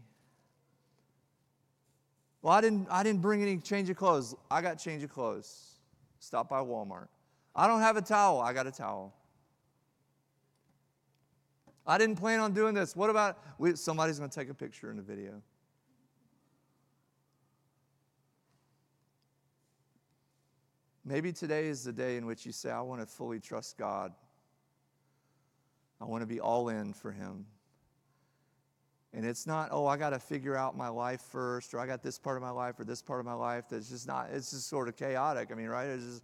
Well, 2.43 2.53
I 2.53 2.61
didn't, 2.61 2.89
I 2.91 3.03
didn't 3.03 3.21
bring 3.21 3.43
any 3.43 3.59
change 3.59 3.91
of 3.91 3.97
clothes. 3.97 4.35
I 4.51 4.63
got 4.63 4.79
change 4.79 5.03
of 5.03 5.11
clothes. 5.11 5.75
Stop 6.19 6.49
by 6.49 6.61
Walmart. 6.61 7.09
I 7.55 7.67
don't 7.67 7.81
have 7.81 7.97
a 7.97 8.03
towel. 8.03 8.41
I 8.41 8.53
got 8.53 8.67
a 8.67 8.73
towel. 8.73 9.15
I 11.87 11.99
didn't 11.99 12.17
plan 12.17 12.41
on 12.41 12.53
doing 12.53 12.75
this. 12.75 12.95
What 12.95 13.11
about 13.11 13.39
we, 13.59 13.75
somebody's 13.77 14.19
going 14.19 14.31
to 14.31 14.35
take 14.35 14.49
a 14.49 14.55
picture 14.55 14.91
in 14.91 14.97
the 14.97 15.03
video? 15.03 15.43
maybe 21.11 21.33
today 21.33 21.67
is 21.67 21.83
the 21.83 21.93
day 21.93 22.17
in 22.17 22.25
which 22.25 22.47
you 22.47 22.53
say, 22.53 22.71
I 22.71 22.81
want 22.81 23.01
to 23.01 23.07
fully 23.07 23.41
trust 23.41 23.77
God. 23.77 24.13
I 26.01 26.05
want 26.05 26.23
to 26.23 26.27
be 26.27 26.41
all 26.41 26.69
in 26.69 26.93
for 26.93 27.11
Him. 27.11 27.47
And 29.13 29.27
it's 29.27 29.47
not, 29.47 29.71
oh, 29.73 29.87
I 29.87 29.97
got 29.97 30.11
to 30.11 30.21
figure 30.21 30.57
out 30.57 30.77
my 30.77 30.89
life 30.89 31.21
first, 31.21 31.75
or 31.75 31.81
I 31.81 31.87
got 31.87 32.03
this 32.03 32.19
part 32.19 32.37
of 32.37 32.43
my 32.43 32.51
life 32.51 32.79
or 32.79 32.85
this 32.85 33.03
part 33.03 33.19
of 33.19 33.27
my 33.27 33.33
life 33.33 33.65
that's 33.69 33.89
just 33.89 34.07
not, 34.07 34.29
it's 34.33 34.51
just 34.51 34.69
sort 34.69 34.89
of 34.89 34.97
chaotic. 34.97 35.51
I 35.51 35.55
mean, 35.55 35.67
right? 35.67 35.89
It's 35.89 36.05
just, 36.05 36.23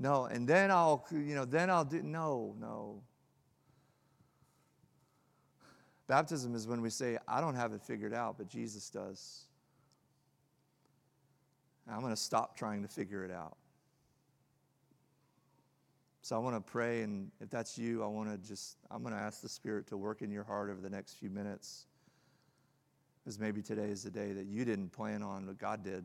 no. 0.00 0.24
And 0.24 0.48
then 0.48 0.72
I'll, 0.72 1.06
you 1.12 1.36
know, 1.36 1.44
then 1.44 1.70
I'll 1.70 1.84
do, 1.84 2.02
no, 2.02 2.56
no. 2.60 3.02
Baptism 6.08 6.54
is 6.54 6.66
when 6.66 6.82
we 6.82 6.90
say, 6.90 7.18
I 7.28 7.40
don't 7.40 7.54
have 7.54 7.72
it 7.72 7.82
figured 7.82 8.12
out, 8.12 8.36
but 8.36 8.48
Jesus 8.48 8.90
does. 8.90 9.44
I'm 11.88 12.00
going 12.00 12.12
to 12.12 12.20
stop 12.20 12.56
trying 12.56 12.82
to 12.82 12.88
figure 12.88 13.24
it 13.24 13.30
out. 13.30 13.56
So 16.22 16.34
I 16.34 16.38
want 16.38 16.56
to 16.56 16.60
pray, 16.60 17.02
and 17.02 17.30
if 17.40 17.50
that's 17.50 17.76
you, 17.78 18.02
I 18.02 18.06
want 18.06 18.30
to 18.30 18.48
just, 18.48 18.78
I'm 18.90 19.02
going 19.02 19.14
to 19.14 19.20
ask 19.20 19.42
the 19.42 19.48
Spirit 19.48 19.86
to 19.88 19.96
work 19.96 20.22
in 20.22 20.30
your 20.30 20.44
heart 20.44 20.70
over 20.70 20.80
the 20.80 20.90
next 20.90 21.14
few 21.14 21.30
minutes. 21.30 21.86
Because 23.24 23.38
maybe 23.38 23.62
today 23.62 23.88
is 23.88 24.02
the 24.02 24.10
day 24.10 24.32
that 24.32 24.46
you 24.46 24.66
didn't 24.66 24.90
plan 24.90 25.22
on, 25.22 25.46
but 25.46 25.58
God 25.58 25.82
did. 25.82 26.04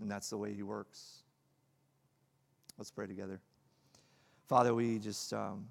And 0.00 0.08
that's 0.08 0.30
the 0.30 0.38
way 0.38 0.54
He 0.54 0.62
works. 0.62 1.22
Let's 2.78 2.90
pray 2.90 3.08
together. 3.08 3.40
Father, 4.46 4.74
we 4.74 5.00
just, 5.00 5.32
um, 5.32 5.66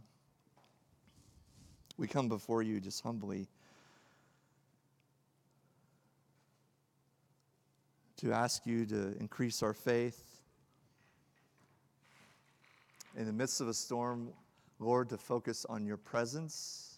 we 1.98 2.08
come 2.08 2.28
before 2.28 2.62
you 2.62 2.82
just 2.82 3.02
humbly 3.02 3.48
to 8.18 8.34
ask 8.34 8.66
you 8.66 8.86
to 8.86 9.16
increase 9.18 9.64
our 9.64 9.74
faith. 9.74 10.42
In 13.16 13.26
the 13.26 13.34
midst 13.34 13.62
of 13.62 13.70
a 13.70 13.74
storm, 13.74 14.30
Lord, 14.80 15.10
to 15.10 15.18
focus 15.18 15.66
on 15.70 15.86
your 15.86 15.98
presence 15.98 16.89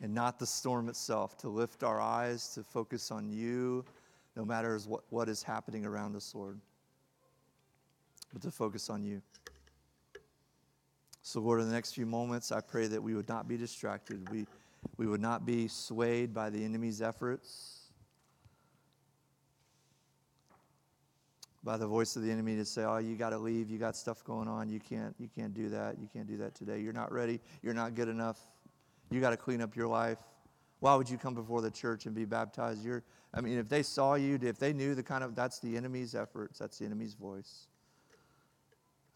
and 0.00 0.14
not 0.14 0.38
the 0.38 0.46
storm 0.46 0.88
itself, 0.88 1.36
to 1.38 1.48
lift 1.48 1.82
our 1.82 2.00
eyes, 2.00 2.48
to 2.54 2.62
focus 2.62 3.10
on 3.10 3.30
you, 3.30 3.84
no 4.36 4.44
matter 4.44 4.78
what, 4.86 5.02
what 5.10 5.28
is 5.28 5.42
happening 5.42 5.86
around 5.86 6.14
us, 6.14 6.34
Lord, 6.34 6.58
but 8.32 8.42
to 8.42 8.50
focus 8.50 8.90
on 8.90 9.02
you. 9.02 9.22
So, 11.22 11.40
Lord, 11.40 11.60
in 11.60 11.68
the 11.68 11.74
next 11.74 11.94
few 11.94 12.06
moments, 12.06 12.52
I 12.52 12.60
pray 12.60 12.86
that 12.86 13.02
we 13.02 13.14
would 13.14 13.28
not 13.28 13.48
be 13.48 13.56
distracted. 13.56 14.28
We, 14.30 14.46
we 14.96 15.06
would 15.06 15.20
not 15.20 15.44
be 15.44 15.66
swayed 15.66 16.32
by 16.32 16.50
the 16.50 16.62
enemy's 16.64 17.02
efforts, 17.02 17.80
by 21.64 21.76
the 21.76 21.86
voice 21.86 22.14
of 22.14 22.22
the 22.22 22.30
enemy 22.30 22.54
to 22.54 22.64
say, 22.64 22.84
"Oh, 22.84 22.98
you 22.98 23.16
got 23.16 23.30
to 23.30 23.38
leave. 23.38 23.68
You 23.68 23.78
got 23.78 23.96
stuff 23.96 24.22
going 24.22 24.46
on. 24.46 24.68
You 24.68 24.78
can't. 24.78 25.16
You 25.18 25.28
can't 25.34 25.52
do 25.52 25.68
that. 25.70 25.98
You 25.98 26.08
can't 26.12 26.28
do 26.28 26.36
that 26.36 26.54
today. 26.54 26.78
You're 26.78 26.92
not 26.92 27.10
ready. 27.10 27.40
You're 27.60 27.74
not 27.74 27.96
good 27.96 28.08
enough. 28.08 28.38
You 29.10 29.20
got 29.20 29.30
to 29.30 29.36
clean 29.36 29.60
up 29.60 29.76
your 29.76 29.88
life. 29.88 30.18
Why 30.80 30.94
would 30.94 31.08
you 31.08 31.16
come 31.16 31.34
before 31.34 31.62
the 31.62 31.70
church 31.70 32.06
and 32.06 32.14
be 32.14 32.24
baptized? 32.24 32.84
You're. 32.84 33.02
I 33.34 33.40
mean, 33.40 33.58
if 33.58 33.68
they 33.68 33.82
saw 33.82 34.14
you, 34.14 34.38
if 34.42 34.58
they 34.58 34.72
knew 34.72 34.94
the 34.94 35.02
kind 35.02 35.22
of 35.22 35.34
that's 35.34 35.58
the 35.58 35.76
enemy's 35.76 36.14
efforts. 36.14 36.58
That's 36.58 36.78
the 36.78 36.86
enemy's 36.86 37.14
voice. 37.14 37.66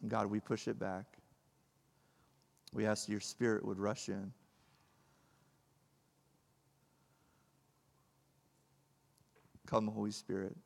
And 0.03 0.11
God, 0.11 0.27
we 0.27 0.41
push 0.41 0.69
it 0.69 0.79
back. 0.79 1.05
We 2.73 2.87
ask 2.87 3.09
your 3.09 3.21
spirit 3.21 3.65
would 3.65 3.79
rush 3.79 4.09
in. 4.09 4.33
Come, 9.67 9.87
Holy 9.87 10.11
Spirit. 10.11 10.57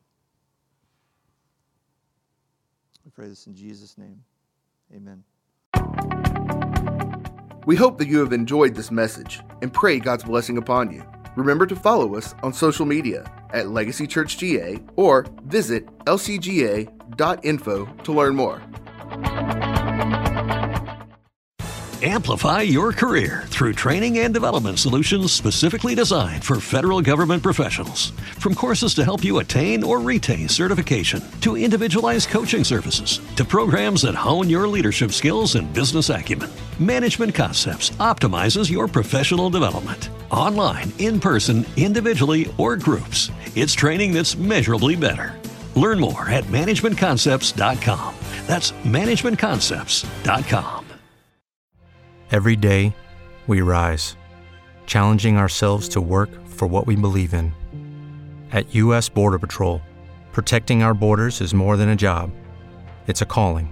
We 3.03 3.11
pray 3.11 3.27
this 3.27 3.45
in 3.45 3.55
Jesus' 3.55 3.97
name. 3.97 4.23
Amen. 4.93 5.23
We 7.65 7.75
hope 7.75 7.97
that 7.97 8.07
you 8.07 8.19
have 8.19 8.31
enjoyed 8.31 8.75
this 8.75 8.91
message 8.91 9.41
and 9.61 9.73
pray 9.73 9.99
God's 9.99 10.23
blessing 10.23 10.57
upon 10.57 10.91
you. 10.91 11.03
Remember 11.35 11.65
to 11.65 11.75
follow 11.75 12.15
us 12.15 12.35
on 12.43 12.53
social 12.53 12.85
media 12.85 13.29
at 13.51 13.69
Legacy 13.69 14.07
Church 14.07 14.37
GA 14.37 14.79
or 14.95 15.25
visit 15.45 15.85
lcga.info 16.05 17.85
to 17.85 18.11
learn 18.13 18.35
more. 18.35 18.61
Amplify 22.07 22.61
your 22.61 22.91
career 22.91 23.45
through 23.47 23.73
training 23.73 24.19
and 24.19 24.31
development 24.31 24.77
solutions 24.77 25.31
specifically 25.31 25.95
designed 25.95 26.43
for 26.43 26.59
federal 26.59 27.01
government 27.01 27.41
professionals. 27.41 28.11
From 28.37 28.53
courses 28.53 28.93
to 28.95 29.03
help 29.03 29.23
you 29.23 29.39
attain 29.39 29.83
or 29.83 29.99
retain 29.99 30.47
certification, 30.47 31.23
to 31.41 31.57
individualized 31.57 32.29
coaching 32.29 32.63
services, 32.63 33.21
to 33.37 33.43
programs 33.43 34.03
that 34.03 34.13
hone 34.13 34.49
your 34.49 34.67
leadership 34.67 35.13
skills 35.13 35.55
and 35.55 35.73
business 35.73 36.09
acumen, 36.09 36.51
Management 36.79 37.33
Concepts 37.33 37.91
optimizes 37.91 38.69
your 38.69 38.89
professional 38.89 39.49
development. 39.49 40.09
Online, 40.29 40.91
in 40.99 41.21
person, 41.21 41.65
individually, 41.77 42.53
or 42.57 42.75
groups, 42.75 43.31
it's 43.55 43.73
training 43.73 44.11
that's 44.11 44.35
measurably 44.35 44.97
better. 44.97 45.39
Learn 45.75 46.01
more 46.01 46.29
at 46.29 46.43
managementconcepts.com. 46.45 48.15
That's 48.45 48.73
managementconcepts.com. 48.83 50.81
Every 52.31 52.55
day, 52.57 52.93
we 53.47 53.61
rise, 53.61 54.17
challenging 54.85 55.37
ourselves 55.37 55.87
to 55.89 56.01
work 56.01 56.29
for 56.45 56.67
what 56.67 56.87
we 56.87 56.97
believe 56.97 57.33
in. 57.33 57.53
At 58.51 58.75
U.S. 58.75 59.07
Border 59.07 59.39
Patrol, 59.39 59.81
protecting 60.33 60.83
our 60.83 60.93
borders 60.93 61.39
is 61.39 61.53
more 61.53 61.77
than 61.77 61.89
a 61.89 61.95
job, 61.95 62.31
it's 63.07 63.21
a 63.21 63.25
calling. 63.25 63.71